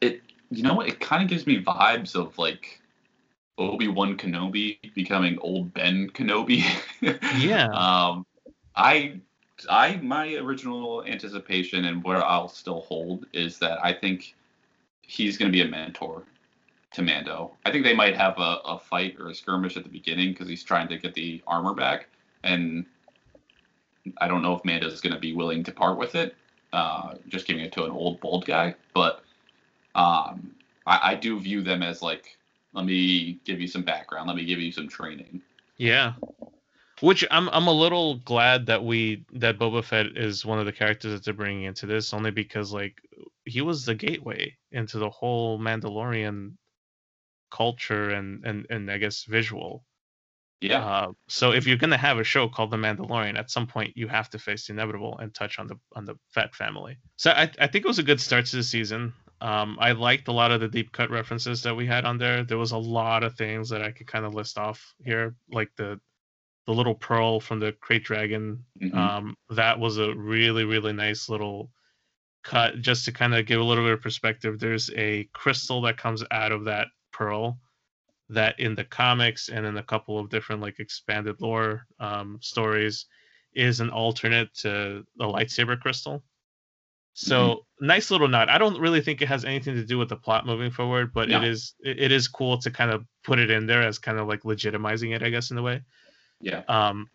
[0.00, 2.80] It, you know, what it kind of gives me vibes of like
[3.58, 6.62] Obi Wan Kenobi becoming old Ben Kenobi.
[7.40, 7.66] yeah.
[7.72, 8.26] Um,
[8.76, 9.20] I,
[9.68, 14.36] I, my original anticipation and where I'll still hold is that I think
[15.10, 16.22] he's going to be a mentor
[16.92, 17.52] to Mando.
[17.64, 20.48] I think they might have a, a fight or a skirmish at the beginning because
[20.48, 22.08] he's trying to get the armor back,
[22.44, 22.86] and
[24.18, 26.36] I don't know if Mando's going to be willing to part with it,
[26.72, 28.74] uh, just giving it to an old bald guy.
[28.94, 29.24] But
[29.96, 30.54] um,
[30.86, 32.38] I, I do view them as like,
[32.72, 35.42] let me give you some background, let me give you some training.
[35.76, 36.12] Yeah.
[37.00, 40.72] Which I'm I'm a little glad that we that Boba Fett is one of the
[40.72, 43.00] characters that they're bringing into this, only because like
[43.46, 46.56] he was the gateway into the whole Mandalorian
[47.50, 49.84] culture and and and I guess visual.
[50.60, 50.84] Yeah.
[50.84, 54.08] Uh, so if you're gonna have a show called The Mandalorian, at some point you
[54.08, 56.98] have to face the inevitable and touch on the on the Fett family.
[57.16, 59.12] So I I think it was a good start to the season.
[59.40, 62.44] Um, I liked a lot of the deep cut references that we had on there.
[62.44, 65.70] There was a lot of things that I could kind of list off here, like
[65.76, 65.98] the
[66.66, 68.64] the little pearl from the krayt dragon.
[68.80, 68.94] Mhm.
[68.94, 71.70] Um, that was a really really nice little
[72.42, 74.58] cut, just to kind of give a little bit of perspective.
[74.58, 77.58] There's a crystal that comes out of that pearl
[78.28, 83.06] that in the comics and in a couple of different like expanded lore um, stories
[83.54, 86.22] is an alternate to the lightsaber crystal.
[87.12, 88.48] So nice little nod.
[88.48, 91.28] I don't really think it has anything to do with the plot moving forward, but
[91.28, 91.42] it No.
[91.42, 94.28] is it, it is cool to kind of put it in there as kind of
[94.28, 95.82] like legitimizing it, I guess, in a way.
[96.40, 96.62] Yeah.
[96.68, 97.10] Um,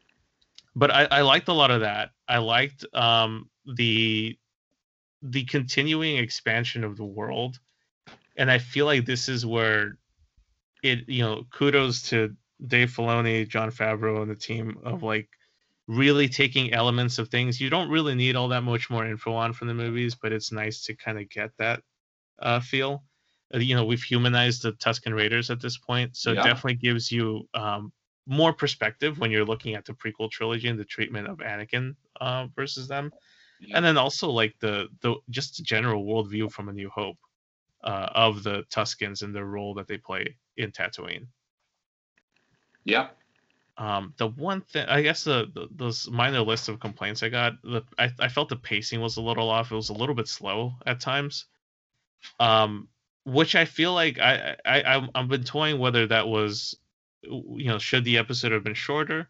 [0.76, 2.12] but I, I liked a lot of that.
[2.28, 4.38] I liked um, the
[5.32, 7.60] the continuing expansion of the world,
[8.38, 9.98] and I feel like this is where
[10.84, 12.36] it you know kudos to
[12.66, 15.30] Dave Filoni, Jon Favreau, and the team of like
[15.88, 19.54] really taking elements of things you don't really need all that much more info on
[19.54, 21.82] from the movies, but it's nice to kind of get that
[22.40, 23.04] uh, feel.
[23.54, 26.42] Uh, you know, we've humanized the Tusken Raiders at this point, so Yeah.
[26.42, 27.92] it definitely gives you um,
[28.26, 32.48] more perspective when you're looking at the prequel trilogy and the treatment of Anakin uh,
[32.56, 33.12] versus them,
[33.60, 33.78] Yeah.
[33.78, 37.18] and then also like the the just the general worldview from A New Hope
[37.84, 41.28] uh, of the Tuskens and the role that they play in Tatooine.
[42.84, 43.10] Yeah.
[43.78, 47.62] Um, the one thing, I guess, the, the those minor list of complaints I got,
[47.62, 49.72] the I, I felt the pacing was a little off.
[49.72, 51.46] It was a little bit slow at times,
[52.40, 52.88] um,
[53.26, 56.78] which I feel like I I I- I've been toying whether that was,
[57.24, 59.28] you know, should the episode have been shorter.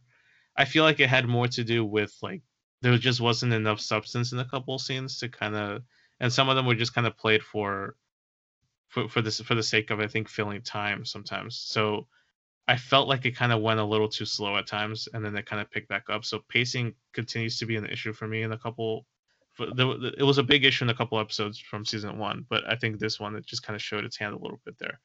[0.55, 2.41] I feel like it had more to do with like
[2.85, 5.81] there just wasn't enough substance in a couple scenes to kind of,
[6.19, 7.95] and some of them were just kind of played for,
[8.87, 11.57] for for this for the sake of I think filling time sometimes.
[11.57, 12.07] So.
[12.67, 15.35] I felt like it kind of went a little too slow at times, and then
[15.37, 16.25] it kind of picked back up.
[16.25, 19.05] So pacing continues to be an issue for me in a couple.
[19.59, 22.97] It was a big issue in a couple episodes from season one, but I think
[22.97, 24.99] this one it just kind of showed its hand a little bit there.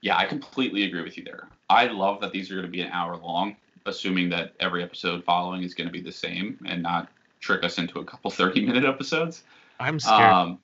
[0.00, 1.48] Yeah, I completely agree with you there.
[1.68, 5.24] I love that these are going to be an hour long, assuming that every episode
[5.24, 7.08] following is going to be the same and not
[7.40, 9.44] trick us into a couple 30 minute episodes.
[9.78, 10.20] I'm scared.
[10.20, 10.58] Um,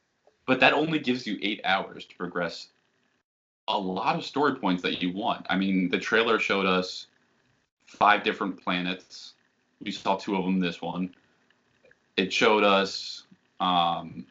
[0.46, 2.68] but that only gives you eight hours to progress
[3.68, 5.44] a lot of story points that you want.
[5.50, 7.07] I mean, the trailer showed us
[7.87, 9.35] five different planets.
[9.81, 11.14] We saw two of them this one.
[12.16, 13.24] It showed us
[13.61, 14.26] um,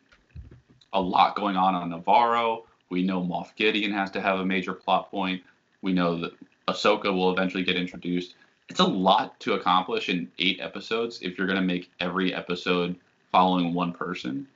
[0.94, 2.64] a lot going on on Nevarro.
[2.90, 5.44] We know Moff Gideon has to have a major plot point.
[5.82, 6.32] We know that
[6.68, 8.36] Ahsoka will eventually get introduced.
[8.70, 12.96] It's a lot to accomplish in eight episodes if you're going to make every episode
[13.32, 14.48] following one person.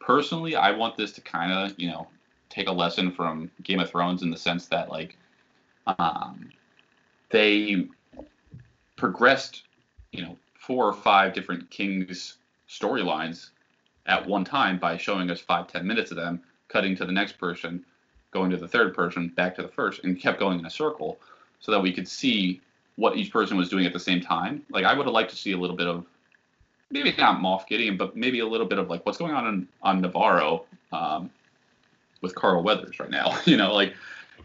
[0.00, 2.06] Personally, I want this to kind of, you know,
[2.50, 5.16] take a lesson from Game of Thrones in the sense that, like,
[5.98, 6.50] um,
[7.30, 7.88] they
[8.96, 9.64] progressed,
[10.12, 12.36] you know, four or five different kings
[12.68, 13.50] storylines
[14.06, 17.38] at one time by showing us five, ten minutes of them, cutting to the next
[17.38, 17.84] person,
[18.30, 21.18] going to the third person, back to the first, and kept going in a circle
[21.60, 22.60] so that we could see
[22.96, 24.62] what each person was doing at the same time.
[24.70, 26.06] Like I would have liked to see a little bit of
[26.90, 29.68] maybe not Moff Gideon, but maybe a little bit of like what's going on in,
[29.82, 31.30] on Nevarro um,
[32.20, 33.38] with Carl Weathers right now.
[33.44, 33.94] you know, like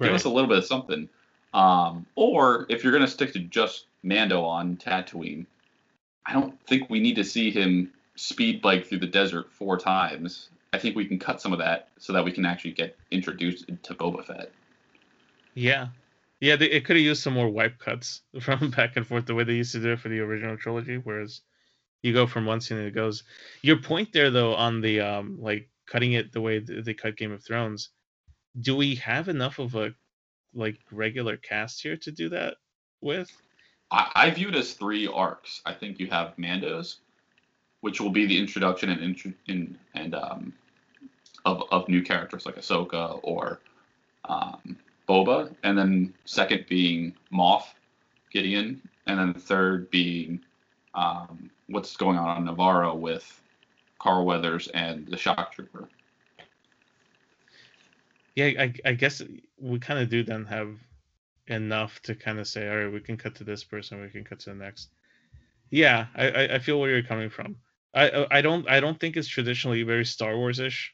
[0.02, 1.08] give us a little bit of something.
[1.54, 5.46] Um, or if you're gonna stick to just Mando on Tatooine,
[6.26, 10.50] I don't think we need to see him speed bike through the desert four times.
[10.74, 13.66] I think we can cut some of that so that we can actually get introduced
[13.84, 14.52] to Boba Fett.
[15.56, 15.88] Yeah,
[16.40, 16.56] yeah.
[16.56, 19.44] They, it could have used some more wipe cuts from back and forth the way
[19.44, 20.98] they used to do it for the original trilogy.
[20.98, 21.42] Whereas
[22.02, 23.24] you go from one scene and it goes.
[23.62, 27.32] Your point there though on the um like cutting it the way they cut Game
[27.32, 27.90] of Thrones.
[28.60, 29.94] Do we have enough of a
[30.54, 32.56] like regular cast here to do that
[33.02, 33.30] with?
[33.92, 35.62] I, I view it as three arcs.
[35.66, 36.98] I think you have Mando's,
[37.82, 40.54] which will be the introduction and intro, in and um,
[41.46, 43.60] of of new characters like Ahsoka or
[44.26, 44.78] um,
[45.10, 47.64] Boba, and then second being Moff
[48.32, 50.40] Gideon, and then third being
[50.94, 53.42] um, what's going on on Nevarro with
[53.98, 55.90] Carl Weathers and the Shock Trooper.
[58.36, 59.22] Yeah, I, I guess
[59.60, 60.76] we kind of do then have
[61.48, 64.24] enough to kind of say, all right, we can cut to this person, we can
[64.24, 64.90] cut to the next.
[65.72, 67.56] Yeah, I, I feel where you're coming from.
[67.94, 70.94] I I don't I don't think it's traditionally very Star Wars ish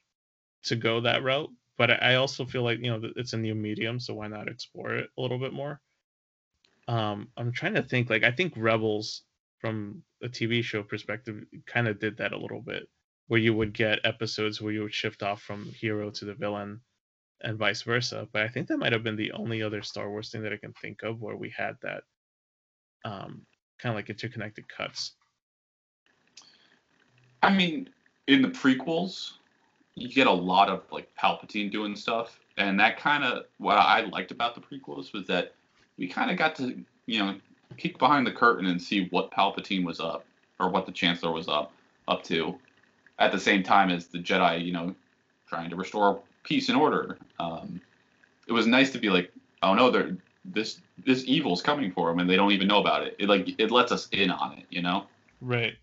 [0.63, 3.99] to go that route, but I also feel like you know it's a new medium,
[3.99, 5.81] so why not explore it a little bit more?
[6.87, 8.09] Um, I'm trying to think.
[8.09, 9.23] Like I think Rebels,
[9.59, 12.87] from a TV show perspective, kind of did that a little bit,
[13.27, 16.81] where you would get episodes where you would shift off from hero to the villain,
[17.41, 18.27] and vice versa.
[18.31, 20.57] But I think that might have been the only other Star Wars thing that I
[20.57, 22.03] can think of where we had that,
[23.03, 23.45] um,
[23.79, 25.15] kind of like interconnected cuts.
[27.43, 27.89] I mean,
[28.27, 29.33] in the prequels,
[29.95, 34.01] you get a lot of like Palpatine doing stuff, and that kind of what I
[34.01, 35.53] liked about the prequels was that
[35.97, 37.35] we kind of got to you know
[37.77, 40.25] peek behind the curtain and see what Palpatine was up
[40.59, 41.71] or what the Chancellor was up
[42.07, 42.55] up to,
[43.19, 44.93] at the same time as the Jedi, you know,
[45.47, 47.17] trying to restore peace and order.
[47.39, 47.81] Um,
[48.47, 49.31] it was nice to be like,
[49.63, 53.03] oh no, they're this this evil's coming for them, and they don't even know about
[53.03, 53.15] it.
[53.17, 55.05] It like it lets us in on it, you know.
[55.41, 55.75] Right.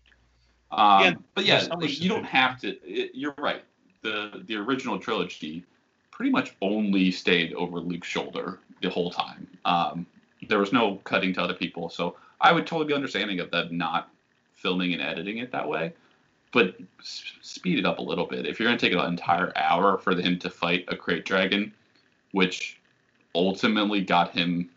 [0.71, 2.69] Um, yeah, but yeah, like, you don't have to.
[2.83, 3.63] It, you're right.
[4.03, 5.63] The the original trilogy
[6.11, 9.47] pretty much only stayed over Luke's shoulder the whole time.
[9.65, 10.05] Um,
[10.47, 13.77] there was no cutting to other people, so I would totally be understanding of them
[13.77, 14.09] not
[14.51, 15.93] filming and editing it that way.
[16.51, 18.45] But s- speed it up a little bit.
[18.45, 21.73] If you're going to take an entire hour for him to fight a krayt dragon,
[22.31, 22.79] which
[23.33, 24.69] ultimately got him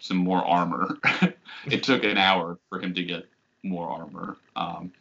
[0.00, 0.98] some more armor,
[1.66, 3.26] it took an hour for him to get
[3.62, 4.36] more armor.
[4.56, 4.92] Um,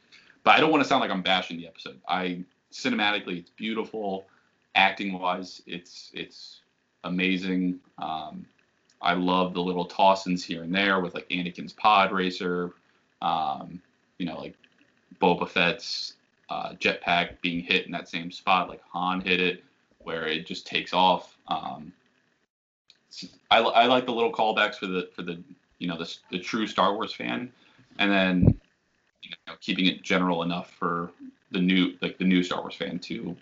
[0.44, 2.02] but I don't want to sound like I'm bashing the episode.
[2.08, 4.26] I cinematically, it's beautiful.
[4.76, 6.62] Acting wise, it's it's
[7.04, 7.80] amazing.
[7.98, 8.46] Um,
[9.02, 12.72] I love the little toss-ins here and there with like Anakin's pod racer,
[13.22, 13.82] um,
[14.18, 14.56] you know, like
[15.22, 16.14] Boba Fett's
[16.50, 19.64] uh, jetpack being hit in that same spot, like Han hit it,
[20.00, 21.38] where it just takes off.
[21.48, 21.92] Um,
[23.52, 25.42] I, I like the little callbacks for the for the
[25.80, 27.52] you know the, the true Star Wars fan,
[28.00, 28.60] and then
[29.22, 31.12] you know, keeping it general enough for
[31.54, 33.36] the new like the new Star Wars fan to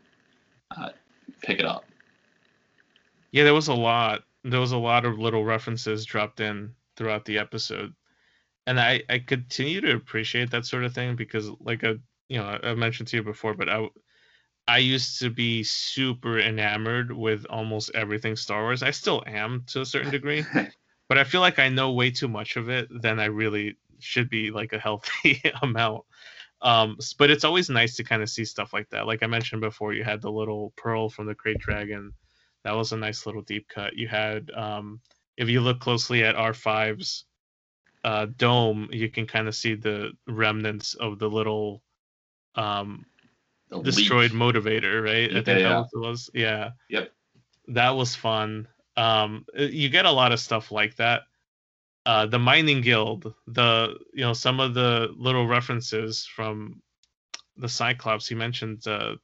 [0.78, 0.90] uh,
[1.42, 1.86] pick it up.
[3.32, 4.24] Yeah, there was a lot.
[4.44, 7.94] There was a lot of little references dropped in throughout the episode,
[8.68, 11.96] and I I continue to appreciate that sort of thing because like I
[12.28, 13.88] you know I mentioned to you before, but I
[14.68, 18.84] I used to be super enamored with almost everything Star Wars.
[18.84, 20.46] I still am to a certain degree,
[21.10, 24.30] but I feel like I know way too much of it than I really should
[24.30, 26.04] be like a healthy amount.
[26.62, 29.08] Um, but it's always nice to kind of see stuff like that.
[29.08, 32.14] Like I mentioned before, you had the little pearl from the krayt dragon.
[32.64, 33.96] That was a nice little deep cut.
[33.96, 35.00] You had, um,
[35.38, 37.26] if you look closely at R5's
[38.04, 41.82] uh, dome, you can kind of see the remnants of the little
[42.54, 43.06] um,
[43.70, 44.40] the destroyed leak.
[44.40, 45.32] motivator, right?
[45.32, 45.84] Yeah, I think yeah.
[45.94, 46.72] that was, yeah.
[46.90, 47.12] Yep.
[47.70, 48.68] That was fun.
[48.98, 51.24] Um, you get a lot of stuff like that
[52.06, 56.82] uh, the mining guild, the you know some of the little references from
[57.58, 58.28] the Cyclops.
[58.28, 59.16] He mentioned uh,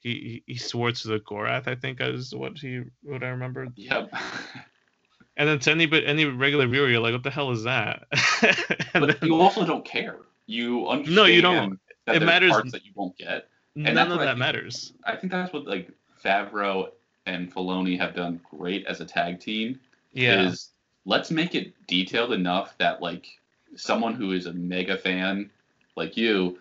[0.00, 1.68] he he swore to the Gorath.
[1.68, 3.68] I think is what he what I remember.
[3.76, 4.12] Yep.
[5.36, 8.04] and then to any but any regular viewer, you're like, what the hell is that?
[8.94, 10.16] but then, you also don't care.
[10.46, 11.16] You understand.
[11.16, 11.78] No, you don't.
[12.06, 12.52] it matters.
[12.52, 13.48] Parts that you won't get.
[13.76, 14.94] And none of that think, matters.
[15.04, 15.90] I think that's what like
[16.24, 16.88] Favreau
[17.26, 19.78] and Filoni have done great as a tag team.
[20.12, 20.48] Yeah.
[20.48, 20.70] Is
[21.04, 23.26] let's make it detailed enough that like
[23.76, 25.50] someone who is a mega fan
[25.96, 26.58] like you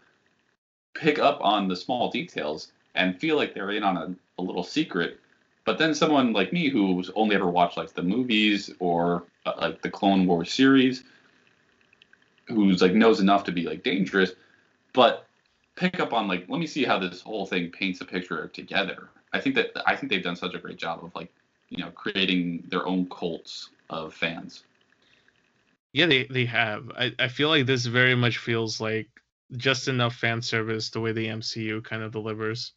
[0.93, 4.63] pick up on the small details and feel like they're in on a, a little
[4.63, 5.19] secret.
[5.63, 9.81] But then someone like me who's only ever watched like the movies or uh, like
[9.81, 11.03] the clone wars series
[12.47, 14.31] who's like knows enough to be like dangerous
[14.93, 15.27] but
[15.75, 19.09] pick up on like let me see how this whole thing paints a picture together.
[19.33, 21.31] I think that i think they've done such a great job of like
[21.69, 24.63] you know creating their own cults of fans.
[25.93, 26.91] Yeah, they, they have.
[26.97, 29.09] I, I feel like this very much feels like
[29.55, 32.73] just enough fan service the way the MCU kind of delivers.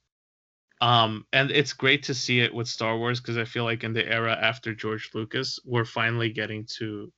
[0.80, 3.92] Um, and it's great to see it with Star Wars because I feel like in
[3.92, 7.12] the era after George Lucas, we're finally getting to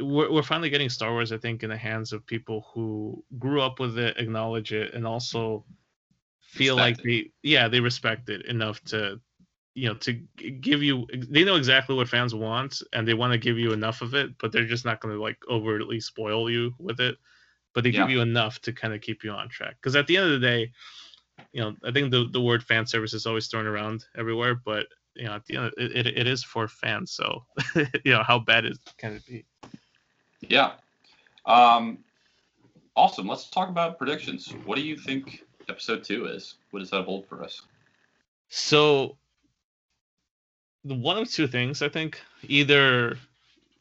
[0.00, 3.60] we're, we're finally getting Star Wars, I think, in the hands of people who grew
[3.60, 5.64] up with it, acknowledge it, and also
[6.40, 7.32] feel respect like it.
[7.42, 9.20] they, yeah, they respect it enough to,
[9.74, 11.06] you know, to give you.
[11.12, 14.36] They know exactly what fans want, and they want to give you enough of it,
[14.38, 17.16] but they're just not going to like overtly spoil you with it.
[17.74, 18.02] But they yeah.
[18.02, 19.76] give you enough to kind of keep you on track.
[19.76, 20.72] Because at the end of the day,
[21.52, 24.86] you know, I think the the word fan service is always thrown around everywhere, but
[25.14, 27.12] you know, at the end, it, it, it is for fans.
[27.12, 27.44] So,
[28.04, 29.44] you know, how bad is can it be?
[30.40, 30.72] Yeah.
[31.46, 31.98] Um,
[32.96, 33.26] awesome.
[33.26, 34.48] Let's talk about predictions.
[34.64, 36.56] What do you think episode two is?
[36.70, 37.62] What does that hold for us?
[38.48, 39.16] So,
[40.82, 42.20] one of two things, I think.
[42.42, 43.16] Either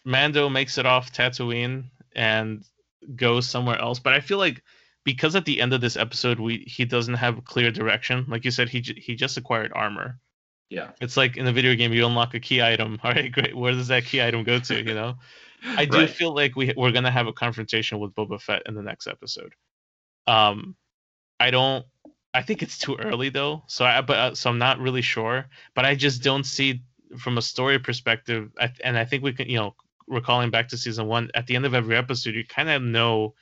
[0.06, 1.86] Mando makes it off Tatooine
[2.16, 2.64] and
[3.16, 4.62] goes somewhere else, but I feel like
[5.04, 8.26] because at the end of this episode we he doesn't have a clear direction.
[8.28, 10.20] Like you said, he he just acquired armor.
[10.70, 10.92] Yeah.
[11.02, 13.00] It's like in a video game, you unlock a key item.
[13.04, 13.56] All right, great.
[13.56, 14.78] Where does that key item go to?
[14.78, 15.16] You know.
[15.64, 16.10] I do right.
[16.10, 19.54] feel like we we're gonna have a confrontation with Boba Fett in the next episode.
[20.28, 20.76] Um,
[21.40, 21.86] I don't.
[22.34, 23.64] I think it's too early though.
[23.68, 25.46] So I but uh, so I'm not really sure.
[25.76, 26.84] But I just don't see
[27.18, 28.52] from a story perspective.
[28.60, 29.76] I, and I think we can you know
[30.08, 31.30] recalling back to season one.
[31.34, 33.36] At the end of every episode, you kind of know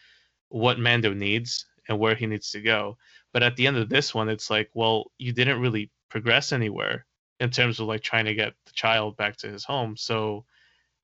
[0.50, 2.98] what Mando needs and where he needs to go.
[3.34, 7.06] But at the end of this one, it's like, well, you didn't really progress anywhere
[7.40, 9.96] in terms of like trying to get the child back to his home.
[9.96, 10.46] So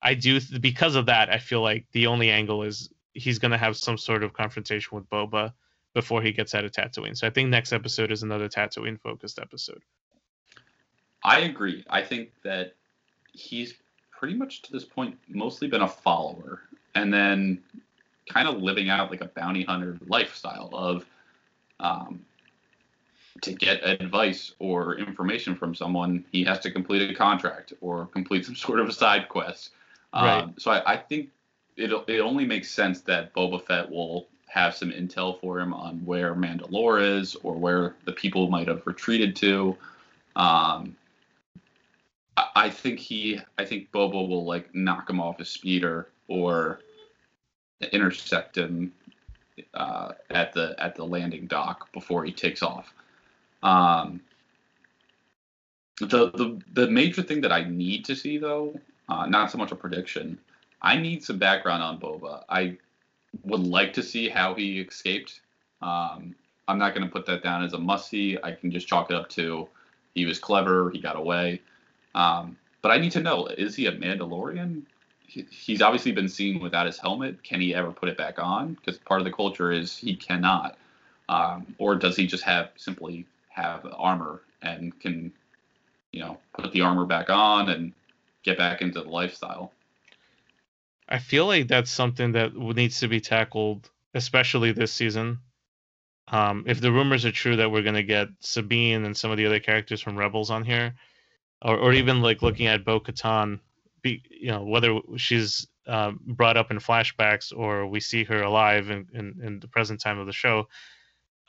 [0.02, 1.30] I do because of that.
[1.30, 4.96] I feel like the only angle is he's going to have some sort of confrontation
[4.96, 5.54] with Boba
[5.94, 7.18] before he gets out of Tatooine.
[7.18, 9.82] So I think next episode is another Tatooine focused episode.
[11.26, 11.84] I agree.
[11.90, 12.76] I think that
[13.34, 13.74] he's
[14.12, 16.62] pretty much to this point mostly been a follower
[16.94, 17.62] and then
[18.30, 21.04] kind of living out like a bounty hunter lifestyle of
[21.80, 22.24] um,
[23.42, 28.46] to get advice or information from someone, he has to complete a contract or complete
[28.46, 29.72] some sort of a side quest.
[30.14, 30.42] Right.
[30.42, 31.30] Um, so I, I think
[31.76, 35.98] it it only makes sense that Boba Fett will have some intel for him on
[36.06, 39.76] where Mandalore is or where the people might have retreated to.
[40.36, 40.96] Um,
[42.38, 46.80] I, think he, I think Boba will like knock him off his speeder or
[47.92, 48.94] intercept him
[49.74, 52.94] uh, at the at the landing dock before he takes off.
[53.64, 54.20] Um,
[56.00, 58.78] the, the the major thing that I need to see though
[59.08, 60.38] uh, not so much a prediction.
[60.82, 62.44] I need some background on Boba.
[62.50, 62.78] I
[63.44, 65.42] would like to see how he escaped.
[65.82, 66.36] Um,
[66.68, 68.38] I'm not going to put that down as a must see.
[68.44, 69.68] I can just chalk it up to
[70.16, 71.62] he was clever, he got away.
[72.16, 74.84] Um, but I need to know is he a Mandalorian?
[75.28, 77.44] He, he's obviously been seen without his helmet.
[77.44, 78.74] Can he ever put it back on?
[78.74, 80.78] Because part of the culture is he cannot.
[81.30, 85.32] Um, or does he just have simply have armor and can,
[86.12, 87.94] you know, put the armor back on and
[88.44, 89.74] get back into the lifestyle.
[91.10, 95.40] I feel like that's something that needs to be tackled, especially this season.
[96.28, 99.38] Um, if the rumors are true that we're going to get Sabine and some of
[99.38, 100.96] the other characters from Rebels on here,
[101.66, 103.60] or, or even like looking at Bo Katan,
[104.02, 108.90] be, you know, whether she's uh, brought up in flashbacks or we see her alive
[108.90, 110.68] in, in, in the present time of the show,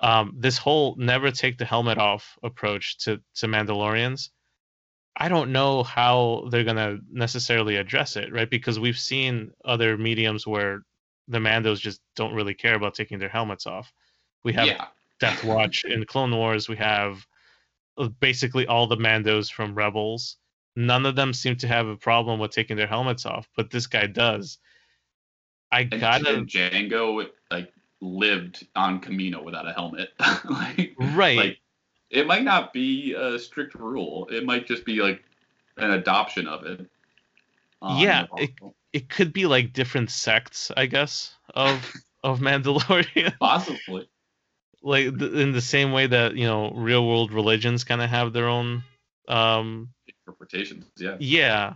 [0.00, 4.30] um, this whole never take the helmet off approach to, to Mandalorians
[5.18, 8.48] I don't know how they're going to necessarily address it, right?
[8.48, 10.82] Because we've seen other mediums where
[11.28, 13.92] the Mandos just don't really care about taking their helmets off.
[14.44, 14.86] We have yeah.
[15.18, 16.68] Death Watch in Clone Wars.
[16.68, 17.26] We have
[18.20, 20.36] basically all the Mandos from Rebels.
[20.76, 23.86] None of them seem to have a problem with taking their helmets off, but this
[23.86, 24.58] guy does.
[25.72, 26.42] I gotta.
[26.42, 30.10] Jango like lived on Kamino without a helmet.
[30.50, 31.36] like, right.
[31.36, 31.58] Like
[32.10, 34.28] it might not be a strict rule.
[34.30, 35.24] It might just be like
[35.76, 36.86] an adoption of it.
[37.82, 38.50] Um, yeah, it,
[38.92, 41.92] it could be like different sects, I guess, of
[42.22, 43.34] of Mandalorian.
[43.40, 44.08] Possibly.
[44.82, 48.32] Like th- in the same way that you know real world religions kind of have
[48.32, 48.82] their own
[49.28, 49.90] um
[50.26, 50.84] interpretations.
[50.98, 51.16] Yeah.
[51.18, 51.74] Yeah.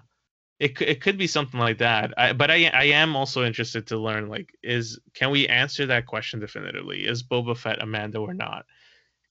[0.58, 2.12] It, it could be something like that.
[2.18, 6.06] I, but I I am also interested to learn like is can we answer that
[6.06, 7.06] question definitively?
[7.06, 8.66] Is Boba Fett a Mando or not?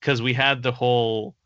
[0.00, 1.36] because we had the whole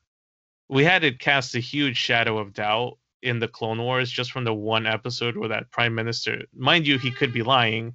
[0.68, 4.44] we had it cast a huge shadow of doubt in the Clone Wars just from
[4.44, 7.94] the one episode where that Prime Minister, mind you, he could be lying,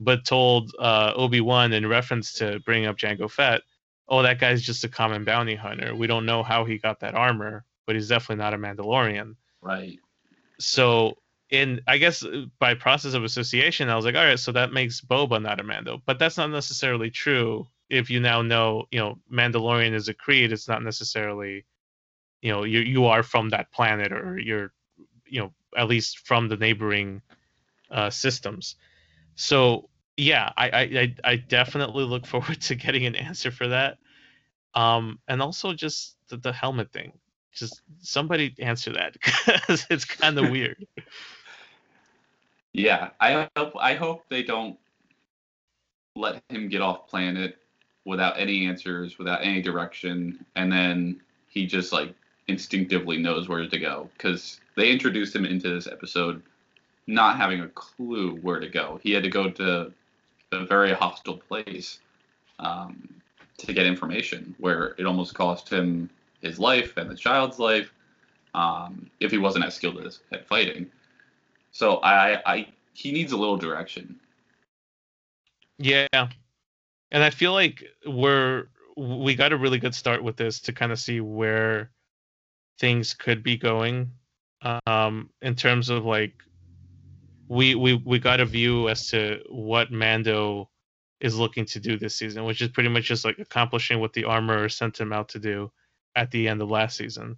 [0.00, 3.62] but told uh, Obi Wan in reference to bringing up Jango Fett,
[4.08, 5.94] "Oh, that guy's just a common bounty hunter.
[5.94, 9.98] We don't know how he got that armor, but he's definitely not a Mandalorian." Right.
[10.58, 11.16] So,
[11.50, 12.24] in I guess
[12.58, 15.64] by process of association, I was like, "All right, so that makes Boba not a
[15.64, 20.14] Mando," but that's not necessarily true if you now know, you know, Mandalorian is a
[20.14, 21.64] creed, it's not necessarily,
[22.42, 24.72] you know, you you are from that planet or you're,
[25.26, 27.22] you know, at least from the neighboring
[27.90, 28.76] uh, systems.
[29.36, 33.98] So yeah, I, I I definitely look forward to getting an answer for that.
[34.74, 37.12] Um, and also just the, the helmet thing.
[37.52, 39.14] Just somebody answer that
[39.46, 40.86] because it's kind of weird.
[42.72, 44.78] Yeah, I hope I hope they don't
[46.14, 47.56] let him get off planet
[48.04, 52.14] without any answers, without any direction, and then he just like
[52.48, 56.42] instinctively knows where to go because they introduced him into this episode
[57.06, 58.98] not having a clue where to go.
[59.02, 59.92] He had to go to
[60.52, 62.00] a very hostile place
[62.58, 63.08] um,
[63.58, 67.92] to get information where it almost cost him his life and the child's life
[68.54, 70.86] um, if he wasn't as skilled as, at fighting.
[71.72, 74.18] So I, I, he needs a little direction.
[75.78, 80.72] Yeah, and I feel like we're we got a really good start with this to
[80.72, 81.90] kind of see where
[82.78, 84.10] things could be going
[84.86, 86.32] um in terms of like
[87.48, 90.70] we we we got a view as to what Mando
[91.20, 94.24] is looking to do this season, which is pretty much just like accomplishing what the
[94.24, 95.72] armor sent him out to do
[96.14, 97.36] at the end of last season.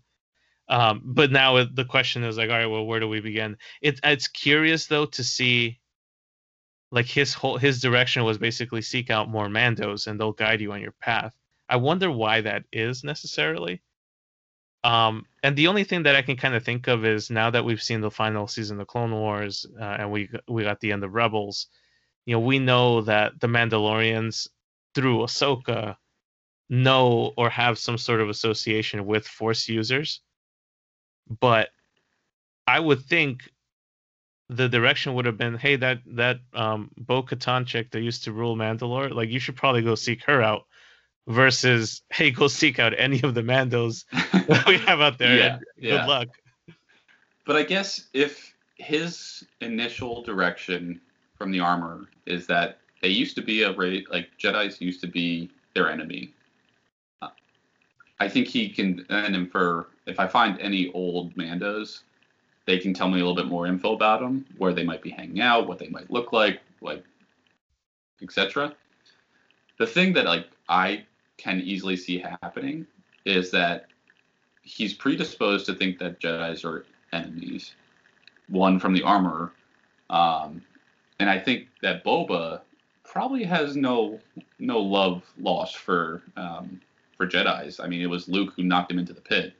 [0.68, 3.56] Um, but now the question is like, all right, well, where do we begin?
[3.80, 5.80] It's it's curious though to see,
[6.90, 10.72] like his whole his direction was basically seek out more Mandos and they'll guide you
[10.72, 11.34] on your path.
[11.68, 13.82] I wonder why that is necessarily.
[14.84, 17.64] Um, and the only thing that I can kind of think of is now that
[17.64, 21.02] we've seen the final season of Clone Wars uh, and we we got the end
[21.02, 21.68] of Rebels,
[22.26, 24.46] you know, we know that the Mandalorians
[24.94, 25.96] through Ahsoka
[26.68, 30.20] know or have some sort of association with Force users,
[31.40, 31.70] but
[32.66, 33.40] I would think
[34.50, 38.32] the direction would have been, hey, that that um, Bo Katan chick that used to
[38.32, 40.66] rule Mandalore, like you should probably go seek her out
[41.28, 44.04] versus hey go seek out any of the mandos
[44.48, 45.28] that we have out there.
[45.38, 45.90] Yeah, yeah.
[45.98, 46.28] good luck.
[47.46, 51.00] But i guess if his initial direction
[51.36, 55.06] from the armor is that they used to be a race like jedis used to
[55.06, 56.32] be their enemy.
[58.20, 62.00] I think he can then infer if i find any old mandos
[62.66, 65.10] they can tell me a little bit more info about them where they might be
[65.10, 67.04] hanging out what they might look like like
[68.20, 68.74] etc
[69.78, 71.04] the thing that like i
[71.38, 72.86] can easily see happening
[73.24, 73.86] is that
[74.62, 77.72] he's predisposed to think that Jedi's are enemies.
[78.48, 79.52] One from the armor,
[80.10, 80.62] um,
[81.18, 82.60] and I think that Boba
[83.04, 84.18] probably has no
[84.58, 86.80] no love lost for um,
[87.16, 87.80] for Jedi's.
[87.80, 89.54] I mean, it was Luke who knocked him into the pit,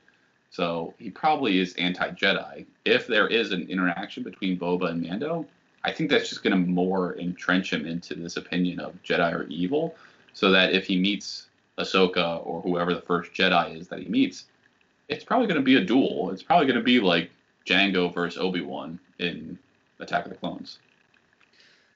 [0.49, 2.65] so he probably is anti-Jedi.
[2.85, 5.45] If there is an interaction between Boba and Mando,
[5.83, 9.43] I think that's just going to more entrench him into this opinion of Jedi are
[9.47, 9.95] evil,
[10.33, 11.48] so that if he meets
[11.79, 14.45] Ahsoka or whoever the first Jedi is that he meets,
[15.07, 16.31] it's probably going to be a duel.
[16.31, 17.31] It's probably going to be like
[17.65, 19.57] Jango versus Obi Wan in
[19.99, 20.79] Attack of the Clones.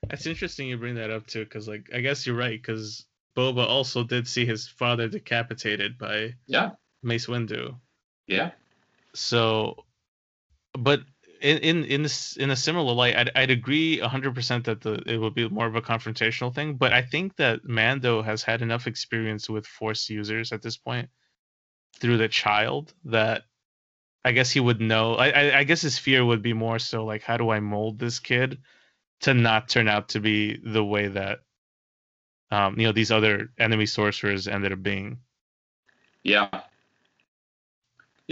[0.09, 3.05] That's interesting you bring that up too, because like I guess you're right, because
[3.38, 6.71] Boba also did see his father decapitated by yeah
[7.01, 7.75] Mace Windu.
[8.27, 8.51] Yeah.
[9.13, 9.86] So,
[10.73, 11.01] but
[11.43, 15.03] in in in this in a similar light, I'd I'd agree hundred percent that the
[15.05, 16.75] it would be more of a confrontational thing.
[16.75, 21.09] But I think that Mando has had enough experience with Force users at this point
[21.99, 23.43] through the child that
[24.23, 25.15] I guess he would know.
[25.15, 27.99] I, I I guess his fear would be more so like, how do I mold
[27.99, 28.59] this kid
[29.21, 31.39] to not turn out to be the way that
[32.51, 35.19] um you know these other enemy sorcerers ended up being.
[36.23, 36.47] Yeah,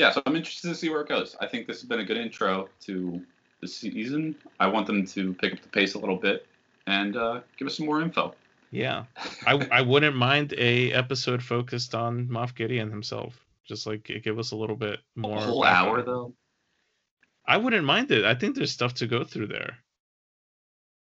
[0.02, 1.36] yeah, so I'm interested to see where it goes.
[1.40, 3.22] I think this has been a good intro to
[3.62, 4.36] the season.
[4.60, 6.48] I want them to pick up the pace a little bit
[6.88, 8.34] and uh, give us some more info.
[8.72, 9.04] Yeah,
[9.46, 13.46] I I wouldn't mind a episode focused on Moff Gideon himself.
[13.64, 15.38] Just like give us a little bit more.
[15.38, 16.34] A whole hour though.
[17.46, 18.26] I wouldn't mind it.
[18.26, 19.78] I think there's stuff to go through there.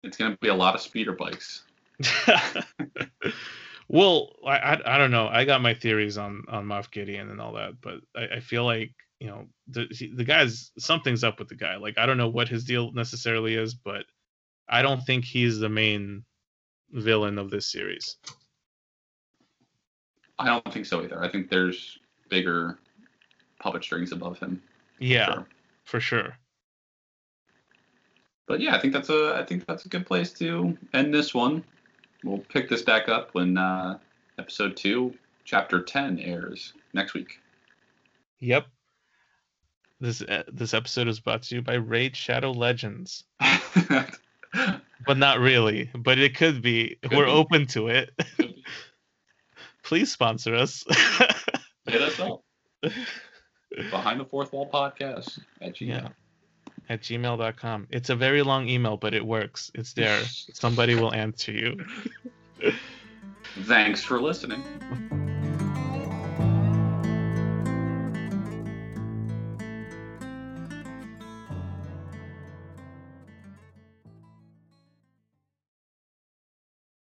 [0.03, 1.63] It's gonna be a lot of speeder bikes.
[3.91, 5.27] Well, I, I, I don't know.
[5.27, 8.63] I got my theories on on Moff Gideon and all that, but I, I feel
[8.63, 9.85] like you know the
[10.15, 11.75] the guy's something's up with the guy.
[11.75, 14.05] Like I don't know what his deal necessarily is, but
[14.69, 16.23] I don't think he's the main
[16.91, 18.15] villain of this series.
[20.39, 21.21] I don't think so either.
[21.21, 22.79] I think there's bigger
[23.59, 24.63] puppet strings above him.
[24.99, 25.47] Yeah, sure.
[25.83, 26.37] for sure.
[28.47, 31.33] But yeah, I think that's a I think that's a good place to end this
[31.33, 31.65] one
[32.23, 33.97] we'll pick this back up when uh,
[34.37, 35.13] episode two,
[35.45, 37.39] chapter ten airs next week.
[38.39, 38.67] Yep.
[39.99, 43.23] This uh, this episode is brought to you by Raid Shadow Legends.
[45.05, 45.89] but not really.
[45.95, 46.97] But it could be.
[47.03, 47.31] Could We're be.
[47.31, 48.11] open to it.
[49.83, 50.83] Please sponsor us.
[51.85, 52.43] Hit us up.
[53.91, 55.87] Behind the Fourth Wall Podcast at Gmail.
[55.87, 56.09] Yeah.
[56.89, 57.87] At gmail.com.
[57.89, 59.71] It's a very long email, but it works.
[59.73, 60.21] It's there.
[60.25, 61.85] Somebody will answer you.
[63.63, 64.63] Thanks for listening.